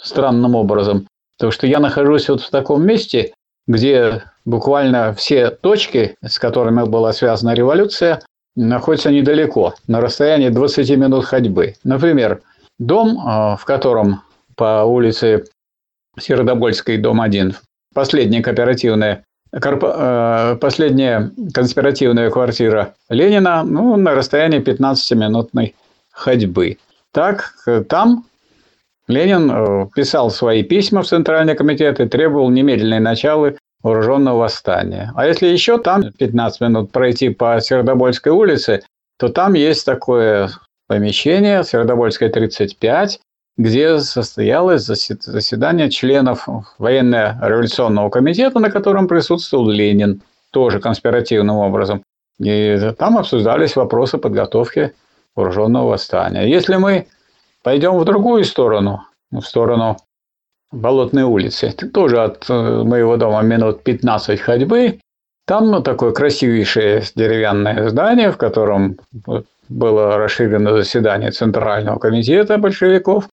странным 0.00 0.54
образом, 0.54 1.06
потому 1.38 1.52
что 1.52 1.66
я 1.66 1.80
нахожусь 1.80 2.28
вот 2.28 2.42
в 2.42 2.50
таком 2.50 2.84
месте, 2.84 3.32
где 3.66 4.22
буквально 4.44 5.12
все 5.14 5.50
точки, 5.50 6.16
с 6.24 6.38
которыми 6.38 6.88
была 6.88 7.12
связана 7.12 7.54
революция, 7.54 8.22
находятся 8.56 9.10
недалеко, 9.10 9.74
на 9.86 10.00
расстоянии 10.00 10.48
20 10.48 10.90
минут 10.96 11.24
ходьбы. 11.24 11.74
Например, 11.84 12.40
дом, 12.78 13.18
а, 13.24 13.56
в 13.56 13.64
котором 13.64 14.22
по 14.56 14.84
улице 14.84 15.44
Серодобольской, 16.18 16.98
дом 16.98 17.20
1, 17.20 17.54
последняя 17.94 18.42
кооперативная 18.42 19.24
а, 19.52 20.56
последняя 20.56 21.32
конспиративная 21.52 22.30
квартира 22.30 22.94
Ленина 23.08 23.64
ну, 23.64 23.96
на 23.96 24.14
расстоянии 24.14 24.60
15-минутной 24.60 25.74
ходьбы. 26.12 26.78
Так, 27.12 27.54
там 27.88 28.24
Ленин 29.10 29.50
э, 29.50 29.86
писал 29.94 30.30
свои 30.30 30.62
письма 30.62 31.02
в 31.02 31.06
Центральный 31.08 31.56
комитет 31.56 31.98
и 31.98 32.06
требовал 32.06 32.48
немедленной 32.48 33.00
начала 33.00 33.54
вооруженного 33.82 34.38
восстания. 34.38 35.12
А 35.16 35.26
если 35.26 35.46
еще 35.46 35.78
там 35.78 36.12
15 36.12 36.60
минут 36.60 36.92
пройти 36.92 37.30
по 37.30 37.60
Сердобольской 37.60 38.32
улице, 38.32 38.82
то 39.18 39.28
там 39.28 39.54
есть 39.54 39.84
такое 39.86 40.50
помещение, 40.86 41.64
Сердобольская 41.64 42.30
35, 42.30 43.20
где 43.56 43.98
состоялось 43.98 44.82
заседание 44.84 45.90
членов 45.90 46.48
военно-революционного 46.78 48.10
комитета, 48.10 48.58
на 48.58 48.70
котором 48.70 49.06
присутствовал 49.08 49.68
Ленин, 49.68 50.22
тоже 50.50 50.80
конспиративным 50.80 51.56
образом. 51.56 52.02
И 52.38 52.92
там 52.98 53.18
обсуждались 53.18 53.76
вопросы 53.76 54.18
подготовки 54.18 54.94
вооруженного 55.36 55.90
восстания. 55.90 56.48
Если 56.48 56.76
мы 56.76 57.06
пойдем 57.62 57.98
в 57.98 58.04
другую 58.04 58.44
сторону, 58.44 59.04
в 59.30 59.42
сторону 59.42 59.98
Болотной 60.72 61.24
улице. 61.24 61.72
Тоже 61.72 62.22
от 62.22 62.48
э, 62.48 62.82
моего 62.84 63.16
дома 63.16 63.42
минут 63.42 63.82
15 63.82 64.40
ходьбы. 64.40 65.00
Там 65.44 65.68
ну, 65.68 65.82
такое 65.82 66.12
красивейшее 66.12 67.02
деревянное 67.16 67.88
здание, 67.88 68.30
в 68.30 68.36
котором 68.36 68.96
было 69.68 70.16
расширено 70.16 70.76
заседание 70.76 71.32
Центрального 71.32 71.98
комитета 71.98 72.56
большевиков, 72.56 73.28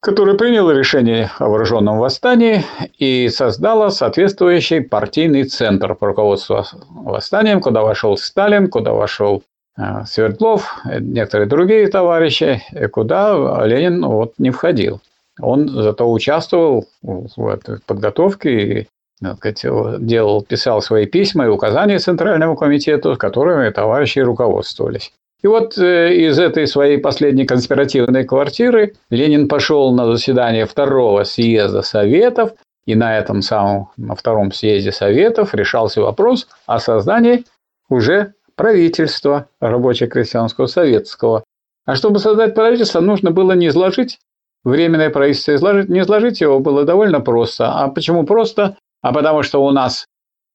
который 0.00 0.34
принял 0.38 0.70
решение 0.70 1.30
о 1.38 1.48
вооруженном 1.48 1.98
восстании 1.98 2.64
и 2.98 3.28
создало 3.28 3.90
соответствующий 3.90 4.80
партийный 4.80 5.44
центр 5.44 5.94
по 5.94 6.06
руководству 6.06 6.64
восстанием, 6.88 7.60
куда 7.60 7.82
вошел 7.82 8.16
Сталин, 8.16 8.68
куда 8.68 8.94
вошел 8.94 9.42
э, 9.76 10.06
Свердлов, 10.06 10.74
некоторые 10.86 11.48
другие 11.48 11.88
товарищи, 11.88 12.62
куда 12.92 13.62
Ленин 13.66 14.06
вот 14.06 14.38
не 14.38 14.48
входил. 14.48 15.02
Он 15.40 15.68
зато 15.68 16.10
участвовал 16.10 16.86
в 17.02 17.48
этой 17.48 17.80
подготовке 17.86 18.50
и 18.50 18.88
делал, 19.20 20.42
писал 20.42 20.82
свои 20.82 21.06
письма 21.06 21.46
и 21.46 21.48
указания 21.48 21.98
Центральному 21.98 22.56
комитету, 22.56 23.16
которыми 23.16 23.70
товарищи 23.70 24.18
руководствовались. 24.18 25.12
И 25.42 25.46
вот 25.46 25.76
э, 25.76 26.14
из 26.14 26.38
этой 26.38 26.66
своей 26.66 26.98
последней 26.98 27.44
конспиративной 27.44 28.24
квартиры 28.24 28.94
Ленин 29.10 29.48
пошел 29.48 29.92
на 29.92 30.06
заседание 30.06 30.66
второго 30.66 31.24
съезда 31.24 31.82
Советов, 31.82 32.52
и 32.86 32.94
на 32.94 33.18
этом 33.18 33.42
самом, 33.42 33.88
на 33.96 34.14
втором 34.14 34.52
съезде 34.52 34.92
Советов 34.92 35.54
решался 35.54 36.00
вопрос 36.00 36.48
о 36.66 36.78
создании 36.78 37.44
уже 37.88 38.34
правительства 38.54 39.48
рабоче-крестьянского 39.60 40.66
советского. 40.66 41.44
А 41.84 41.96
чтобы 41.96 42.18
создать 42.20 42.54
правительство, 42.54 43.00
нужно 43.00 43.32
было 43.32 43.52
не 43.52 43.68
изложить 43.68 44.18
временное 44.64 45.10
правительство 45.10 45.54
изложить. 45.54 45.88
Не 45.88 46.00
изложить 46.00 46.40
его 46.40 46.60
было 46.60 46.84
довольно 46.84 47.20
просто. 47.20 47.72
А 47.72 47.88
почему 47.88 48.24
просто? 48.24 48.76
А 49.00 49.12
потому 49.12 49.42
что 49.42 49.64
у 49.64 49.70
нас 49.70 50.06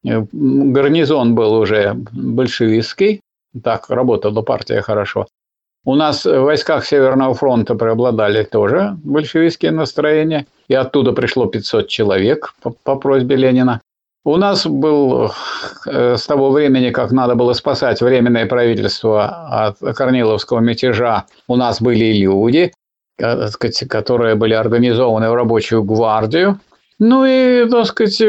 э, 0.05 0.25
гарнизон 0.31 1.35
был 1.35 1.53
уже 1.53 1.93
большевистский, 2.11 3.21
так 3.63 3.89
работала 3.89 4.41
партия 4.41 4.81
хорошо. 4.81 5.27
У 5.85 5.95
нас 5.95 6.25
в 6.25 6.41
войсках 6.41 6.85
Северного 6.85 7.33
фронта 7.33 7.75
преобладали 7.75 8.43
тоже 8.43 8.97
большевистские 9.03 9.71
настроения, 9.71 10.45
и 10.67 10.73
оттуда 10.73 11.13
пришло 11.13 11.45
500 11.45 11.87
человек 11.87 12.53
по, 12.61 12.71
по 12.71 12.97
просьбе 12.97 13.37
Ленина. 13.37 13.81
У 14.25 14.35
нас 14.35 14.67
был 14.67 15.31
э, 15.85 16.17
с 16.17 16.25
того 16.25 16.51
времени, 16.51 16.89
как 16.89 17.11
надо 17.11 17.35
было 17.35 17.53
спасать 17.53 18.01
временное 18.01 18.45
правительство 18.45 19.47
от 19.49 19.79
Корниловского 19.95 20.59
мятежа, 20.59 21.25
у 21.47 21.55
нас 21.55 21.81
были 21.81 22.11
люди, 22.11 22.73
э, 23.17 23.47
которые 23.89 24.35
были 24.35 24.53
организованы 24.53 25.29
в 25.29 25.33
рабочую 25.33 25.83
гвардию. 25.83 26.59
Ну 26.99 27.25
и, 27.25 27.69
так 27.69 27.85
сказать, 27.85 28.21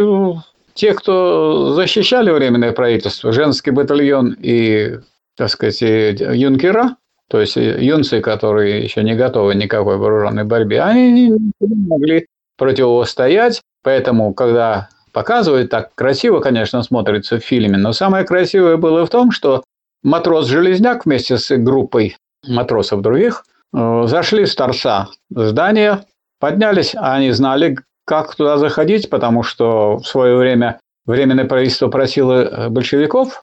те, 0.74 0.94
кто 0.94 1.72
защищали 1.74 2.30
временное 2.30 2.72
правительство, 2.72 3.32
женский 3.32 3.70
батальон 3.70 4.36
и, 4.38 4.98
так 5.36 5.48
сказать, 5.48 5.80
юнкера, 5.80 6.96
то 7.28 7.40
есть 7.40 7.56
юнцы, 7.56 8.20
которые 8.20 8.82
еще 8.82 9.02
не 9.02 9.14
готовы 9.14 9.54
никакой 9.54 9.96
вооруженной 9.96 10.44
борьбе, 10.44 10.80
они 10.80 11.30
не 11.30 11.88
могли 11.88 12.26
противостоять. 12.56 13.60
Поэтому, 13.82 14.34
когда 14.34 14.88
показывают, 15.12 15.70
так 15.70 15.94
красиво, 15.94 16.40
конечно, 16.40 16.82
смотрится 16.82 17.38
в 17.38 17.44
фильме, 17.44 17.76
но 17.76 17.92
самое 17.92 18.24
красивое 18.24 18.76
было 18.76 19.04
в 19.04 19.10
том, 19.10 19.30
что 19.30 19.62
матрос-железняк 20.02 21.04
вместе 21.04 21.38
с 21.38 21.56
группой 21.56 22.16
матросов 22.46 23.02
других 23.02 23.44
э, 23.46 23.57
зашли 23.72 24.46
с 24.46 24.54
торца 24.54 25.08
здания, 25.30 26.04
поднялись, 26.40 26.94
а 26.94 27.14
они 27.14 27.30
знали, 27.32 27.76
как 28.06 28.34
туда 28.34 28.56
заходить, 28.56 29.10
потому 29.10 29.42
что 29.42 29.98
в 29.98 30.06
свое 30.06 30.36
время 30.36 30.80
Временное 31.06 31.46
правительство 31.46 31.88
просило 31.88 32.42
э, 32.42 32.68
большевиков 32.68 33.42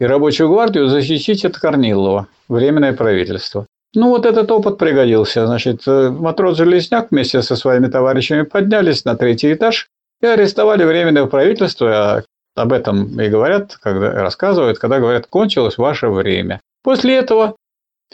и 0.00 0.04
рабочую 0.04 0.48
гвардию 0.48 0.88
защитить 0.88 1.44
от 1.44 1.56
Корнилова, 1.56 2.26
Временное 2.48 2.92
правительство. 2.92 3.66
Ну, 3.94 4.08
вот 4.08 4.26
этот 4.26 4.50
опыт 4.50 4.78
пригодился. 4.78 5.46
Значит, 5.46 5.82
э, 5.86 6.10
матрос 6.10 6.56
Железняк 6.56 7.12
вместе 7.12 7.40
со 7.42 7.54
своими 7.54 7.86
товарищами 7.86 8.42
поднялись 8.42 9.04
на 9.04 9.14
третий 9.14 9.52
этаж 9.52 9.86
и 10.20 10.26
арестовали 10.26 10.82
Временное 10.82 11.26
правительство. 11.26 12.16
А 12.16 12.22
об 12.56 12.72
этом 12.72 13.20
и 13.20 13.28
говорят, 13.28 13.76
когда 13.80 14.10
рассказывают, 14.10 14.80
когда 14.80 14.98
говорят, 14.98 15.28
кончилось 15.28 15.78
ваше 15.78 16.08
время. 16.08 16.60
После 16.82 17.16
этого 17.16 17.54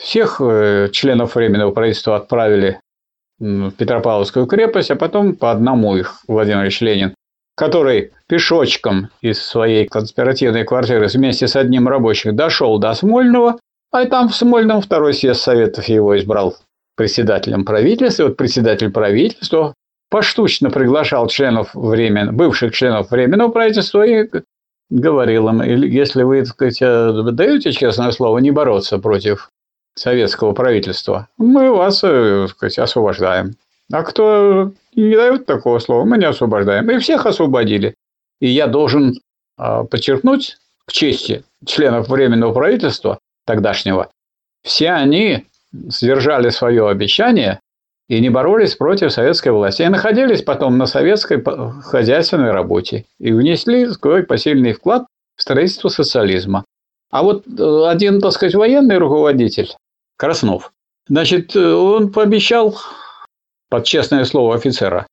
всех 0.00 0.40
э, 0.40 0.88
членов 0.92 1.34
Временного 1.34 1.72
правительства 1.72 2.16
отправили 2.16 2.80
в 3.38 3.70
Петропавловскую 3.72 4.46
крепость, 4.46 4.90
а 4.90 4.96
потом 4.96 5.34
по 5.34 5.50
одному 5.50 5.96
их 5.96 6.20
Владимир 6.28 6.62
Ильич 6.62 6.80
Ленин, 6.80 7.14
который 7.56 8.12
пешочком 8.26 9.10
из 9.20 9.42
своей 9.42 9.86
конспиративной 9.86 10.64
квартиры 10.64 11.06
вместе 11.08 11.46
с 11.48 11.56
одним 11.56 11.88
рабочим 11.88 12.36
дошел 12.36 12.78
до 12.78 12.92
Смольного, 12.94 13.58
а 13.92 14.04
там 14.06 14.28
в 14.28 14.34
Смольном 14.34 14.82
второй 14.82 15.14
съезд 15.14 15.40
Советов 15.40 15.86
его 15.86 16.16
избрал 16.18 16.56
председателем 16.96 17.64
правительства. 17.64 18.24
Вот 18.24 18.36
председатель 18.36 18.90
правительства 18.90 19.74
поштучно 20.10 20.70
приглашал 20.70 21.28
членов 21.28 21.74
времен, 21.74 22.36
бывших 22.36 22.74
членов 22.74 23.10
Временного 23.10 23.50
правительства 23.50 24.06
и 24.06 24.28
говорил 24.90 25.48
им, 25.48 25.62
если 25.62 26.22
вы, 26.24 26.44
так 26.44 26.48
сказать, 26.48 26.80
даете 27.34 27.72
честное 27.72 28.10
слово 28.10 28.38
не 28.38 28.50
бороться 28.50 28.98
против 28.98 29.48
советского 29.94 30.52
правительства, 30.52 31.28
мы 31.36 31.70
вас, 31.70 32.02
э, 32.04 32.46
так 32.46 32.50
сказать, 32.50 32.78
освобождаем. 32.78 33.56
А 33.92 34.02
кто 34.02 34.72
не 34.94 35.14
дает 35.14 35.46
такого 35.46 35.78
слова, 35.78 36.04
мы 36.04 36.18
не 36.18 36.26
освобождаем. 36.26 36.90
И 36.90 36.98
всех 36.98 37.26
освободили. 37.26 37.94
И 38.40 38.48
я 38.48 38.66
должен 38.66 39.14
э, 39.58 39.84
подчеркнуть 39.90 40.58
к 40.86 40.92
чести 40.92 41.44
членов 41.64 42.08
Временного 42.08 42.52
правительства 42.52 43.18
тогдашнего, 43.46 44.10
все 44.62 44.90
они 44.90 45.46
сдержали 45.72 46.50
свое 46.50 46.88
обещание 46.88 47.60
и 48.08 48.20
не 48.20 48.28
боролись 48.28 48.74
против 48.74 49.12
советской 49.12 49.50
власти. 49.50 49.82
И 49.82 49.88
находились 49.88 50.42
потом 50.42 50.78
на 50.78 50.86
советской 50.86 51.42
хозяйственной 51.82 52.50
работе 52.50 53.06
и 53.18 53.32
внесли 53.32 53.88
свой 53.88 54.24
посильный 54.24 54.72
вклад 54.72 55.06
в 55.36 55.42
строительство 55.42 55.88
социализма. 55.88 56.64
А 57.10 57.22
вот 57.22 57.44
э, 57.46 57.84
один, 57.86 58.20
так 58.20 58.32
сказать, 58.32 58.54
военный 58.54 58.98
руководитель, 58.98 59.74
Краснов, 60.16 60.72
значит, 61.08 61.54
э, 61.56 61.72
он 61.72 62.12
пообещал 62.12 62.78
под 63.68 63.84
честное 63.84 64.24
слово 64.24 64.54
офицера, 64.54 65.06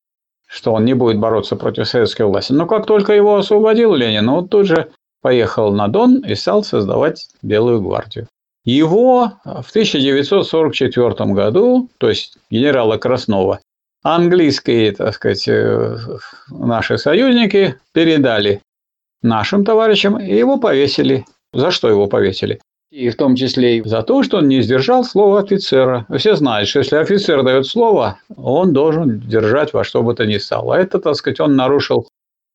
что 0.46 0.72
он 0.72 0.84
не 0.84 0.94
будет 0.94 1.18
бороться 1.18 1.56
против 1.56 1.88
советской 1.88 2.22
власти. 2.22 2.52
Но 2.52 2.66
как 2.66 2.86
только 2.86 3.12
его 3.12 3.36
освободил 3.36 3.94
Ленин, 3.94 4.28
он 4.28 4.48
тут 4.48 4.66
же 4.66 4.90
поехал 5.22 5.72
на 5.72 5.88
Дон 5.88 6.24
и 6.24 6.34
стал 6.34 6.62
создавать 6.62 7.28
Белую 7.42 7.82
гвардию. 7.82 8.28
Его 8.64 9.32
в 9.44 9.70
1944 9.70 11.32
году, 11.32 11.88
то 11.98 12.08
есть 12.08 12.36
генерала 12.50 12.98
Краснова, 12.98 13.60
английские, 14.02 14.92
так 14.92 15.14
сказать, 15.14 15.48
э, 15.48 15.96
наши 16.50 16.98
союзники 16.98 17.76
передали 17.92 18.60
нашим 19.22 19.64
товарищам, 19.64 20.18
и 20.20 20.36
его 20.36 20.58
повесили. 20.58 21.24
За 21.52 21.70
что 21.70 21.88
его 21.88 22.06
повесили? 22.06 22.60
И 22.90 23.10
в 23.10 23.16
том 23.16 23.36
числе 23.36 23.78
и 23.78 23.82
за 23.82 24.02
то, 24.02 24.22
что 24.22 24.38
он 24.38 24.48
не 24.48 24.62
сдержал 24.62 25.04
слово 25.04 25.40
офицера. 25.40 26.06
Все 26.16 26.36
знают, 26.36 26.68
что 26.68 26.78
если 26.78 26.96
офицер 26.96 27.42
дает 27.42 27.66
слово, 27.66 28.18
он 28.36 28.72
должен 28.72 29.20
держать 29.20 29.72
во 29.72 29.84
что 29.84 30.02
бы 30.02 30.14
то 30.14 30.24
ни 30.24 30.38
стало. 30.38 30.76
А 30.76 30.78
это, 30.78 30.98
так 30.98 31.14
сказать, 31.16 31.40
он 31.40 31.54
нарушил 31.56 32.08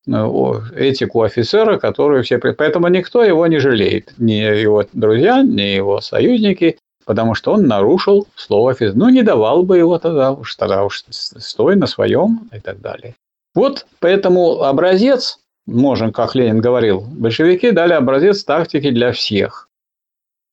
Э, 0.05 0.59
этику 0.75 1.21
офицера, 1.21 1.77
которую 1.77 2.23
все... 2.23 2.37
Поэтому 2.37 2.87
никто 2.89 3.23
его 3.23 3.47
не 3.47 3.59
жалеет. 3.59 4.13
Ни 4.17 4.33
его 4.33 4.83
друзья, 4.91 5.41
ни 5.41 5.61
его 5.61 6.01
союзники, 6.01 6.77
потому 7.05 7.35
что 7.35 7.53
он 7.53 7.67
нарушил 7.67 8.27
слово 8.35 8.71
офицера. 8.71 8.97
Ну, 8.97 9.09
не 9.09 9.23
давал 9.23 9.63
бы 9.63 9.77
его 9.77 9.97
тогда 9.99 10.31
уж, 10.31 10.55
тогда 10.55 10.83
уж 10.83 11.03
стой 11.09 11.75
на 11.75 11.87
своем 11.87 12.49
и 12.51 12.59
так 12.59 12.81
далее. 12.81 13.15
Вот 13.55 13.85
поэтому 13.99 14.63
образец, 14.63 15.39
можем, 15.65 16.11
как 16.11 16.35
Ленин 16.35 16.59
говорил, 16.59 17.01
большевики 17.01 17.71
дали 17.71 17.93
образец 17.93 18.43
тактики 18.43 18.89
для 18.91 19.11
всех. 19.11 19.69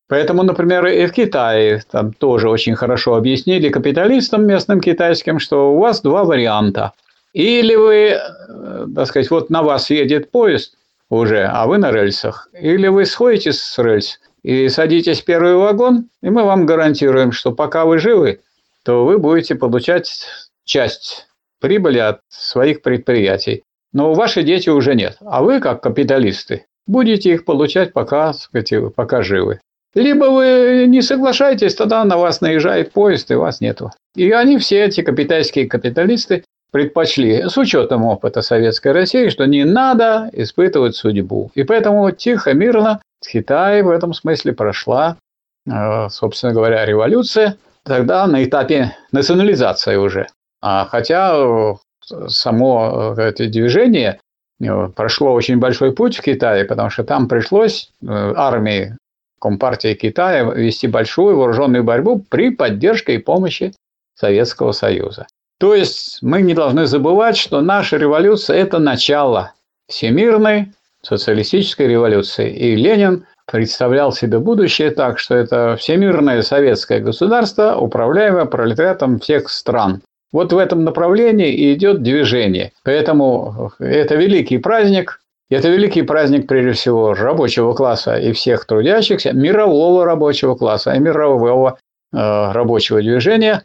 Поэтому, 0.08 0.42
например, 0.42 0.86
и 0.86 1.06
в 1.06 1.12
Китае 1.12 1.82
там 1.90 2.12
тоже 2.12 2.48
очень 2.48 2.74
хорошо 2.74 3.14
объяснили 3.14 3.68
капиталистам 3.68 4.46
местным 4.46 4.80
китайским, 4.80 5.38
что 5.38 5.72
у 5.72 5.78
вас 5.78 6.00
два 6.00 6.24
варианта– 6.24 6.92
или 7.32 7.74
вы, 7.76 7.94
э, 8.16 8.86
так 8.94 9.06
сказать, 9.06 9.30
вот 9.30 9.50
на 9.50 9.62
вас 9.62 9.90
едет 9.90 10.30
поезд 10.30 10.76
уже, 11.08 11.44
а 11.44 11.66
вы 11.66 11.78
на 11.78 11.92
рельсах. 11.92 12.48
Или 12.58 12.88
вы 12.88 13.04
сходите 13.04 13.52
с 13.52 13.78
рельс 13.78 14.18
и 14.42 14.68
садитесь 14.68 15.20
в 15.20 15.24
первый 15.24 15.54
вагон, 15.54 16.08
и 16.22 16.30
мы 16.30 16.44
вам 16.44 16.66
гарантируем, 16.66 17.30
что 17.32 17.52
пока 17.52 17.84
вы 17.84 17.98
живы, 17.98 18.40
то 18.84 19.04
вы 19.04 19.18
будете 19.18 19.54
получать 19.54 20.26
часть 20.64 21.28
прибыли 21.60 21.98
от 21.98 22.20
своих 22.28 22.82
предприятий. 22.82 23.64
Но 23.92 24.14
ваши 24.14 24.42
дети 24.42 24.68
уже 24.68 24.94
нет. 24.94 25.16
А 25.20 25.42
вы, 25.42 25.60
как 25.60 25.82
капиталисты, 25.82 26.66
будете 26.86 27.32
их 27.32 27.44
получать, 27.44 27.92
пока, 27.92 28.32
сказать, 28.32 28.72
пока 28.94 29.22
живы. 29.22 29.60
Либо 29.94 30.26
вы 30.26 30.86
не 30.86 31.02
соглашаетесь, 31.02 31.74
тогда 31.74 32.04
на 32.04 32.16
вас 32.16 32.40
наезжает 32.40 32.92
поезд, 32.92 33.30
и 33.30 33.34
вас 33.34 33.60
нету. 33.60 33.90
И 34.14 34.30
они 34.30 34.58
все 34.58 34.84
эти 34.84 35.00
капитальские 35.02 35.66
капиталисты 35.66 36.44
предпочли, 36.70 37.48
с 37.48 37.56
учетом 37.56 38.04
опыта 38.04 38.42
Советской 38.42 38.92
России, 38.92 39.28
что 39.28 39.46
не 39.46 39.64
надо 39.64 40.30
испытывать 40.32 40.94
судьбу. 40.94 41.50
И 41.54 41.64
поэтому 41.64 42.10
тихо, 42.12 42.54
мирно 42.54 43.00
Китай 43.20 43.82
в 43.82 43.90
этом 43.90 44.14
смысле 44.14 44.52
прошла, 44.52 45.16
э, 45.68 46.08
собственно 46.08 46.52
говоря, 46.52 46.86
революция, 46.86 47.56
тогда 47.84 48.26
на 48.28 48.44
этапе 48.44 48.96
национализации 49.10 49.96
уже. 49.96 50.28
А 50.62 50.86
хотя 50.86 51.32
э, 51.34 51.74
само 52.28 53.14
э, 53.16 53.22
это 53.22 53.46
движение 53.46 54.20
прошло 54.94 55.32
очень 55.32 55.58
большой 55.58 55.92
путь 55.92 56.18
в 56.18 56.22
Китае, 56.22 56.64
потому 56.64 56.90
что 56.90 57.02
там 57.02 57.28
пришлось 57.28 57.90
армии 58.06 58.94
Компартии 59.40 59.94
Китая 59.94 60.42
вести 60.42 60.86
большую 60.86 61.38
вооруженную 61.38 61.82
борьбу 61.82 62.22
при 62.28 62.50
поддержке 62.50 63.14
и 63.14 63.18
помощи 63.18 63.72
Советского 64.14 64.72
Союза. 64.72 65.26
То 65.58 65.74
есть 65.74 66.18
мы 66.22 66.42
не 66.42 66.54
должны 66.54 66.86
забывать, 66.86 67.38
что 67.38 67.62
наша 67.62 67.96
революция– 67.96 68.56
это 68.58 68.78
начало 68.78 69.52
всемирной 69.88 70.72
социалистической 71.02 71.88
революции. 71.88 72.50
И 72.54 72.76
Ленин 72.76 73.26
представлял 73.46 74.12
себе 74.12 74.38
будущее 74.38 74.90
так, 74.90 75.18
что 75.18 75.34
это 75.34 75.76
всемирное 75.76 76.42
советское 76.42 77.00
государство, 77.00 77.76
управляемое 77.76 78.44
пролетариатом 78.44 79.18
всех 79.18 79.48
стран. 79.48 80.02
Вот 80.32 80.52
в 80.52 80.58
этом 80.58 80.84
направлении 80.84 81.52
и 81.52 81.74
идет 81.74 82.02
движение. 82.02 82.72
Поэтому 82.84 83.72
э, 83.78 83.84
это 83.84 84.14
великий 84.14 84.58
праздник, 84.58 85.20
это 85.50 85.68
великий 85.68 86.02
праздник, 86.02 86.46
прежде 86.46 86.72
всего, 86.72 87.14
рабочего 87.14 87.72
класса 87.72 88.16
и 88.16 88.32
всех 88.32 88.64
трудящихся, 88.64 89.32
мирового 89.32 90.04
рабочего 90.04 90.54
класса 90.54 90.92
и 90.92 91.00
мирового 91.00 91.78
э, 92.12 92.16
рабочего 92.16 93.00
движения, 93.00 93.64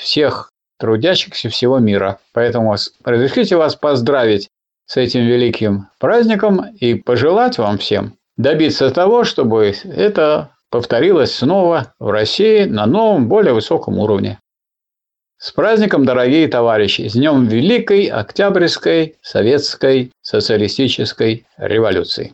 всех 0.00 0.50
трудящихся 0.78 1.48
всего 1.48 1.78
мира. 1.78 2.18
Поэтому 2.32 2.76
разрешите 3.04 3.56
вас 3.56 3.74
поздравить 3.74 4.48
с 4.86 4.96
этим 4.96 5.22
великим 5.22 5.88
праздником 5.98 6.64
и 6.78 6.94
пожелать 6.94 7.58
вам 7.58 7.78
всем 7.78 8.14
добиться 8.36 8.90
того, 8.90 9.24
чтобы 9.24 9.74
это 9.84 10.50
повторилось 10.70 11.34
снова 11.34 11.94
в 11.98 12.10
России 12.10 12.64
на 12.64 12.86
новом, 12.86 13.28
более 13.28 13.54
высоком 13.54 13.98
уровне. 13.98 14.38
С 15.44 15.52
праздником, 15.52 16.06
дорогие 16.06 16.48
товарищи! 16.48 17.06
С 17.06 17.12
днем 17.12 17.46
Великой 17.46 18.06
Октябрьской 18.06 19.16
Советской 19.20 20.10
Социалистической 20.22 21.44
Революции! 21.58 22.32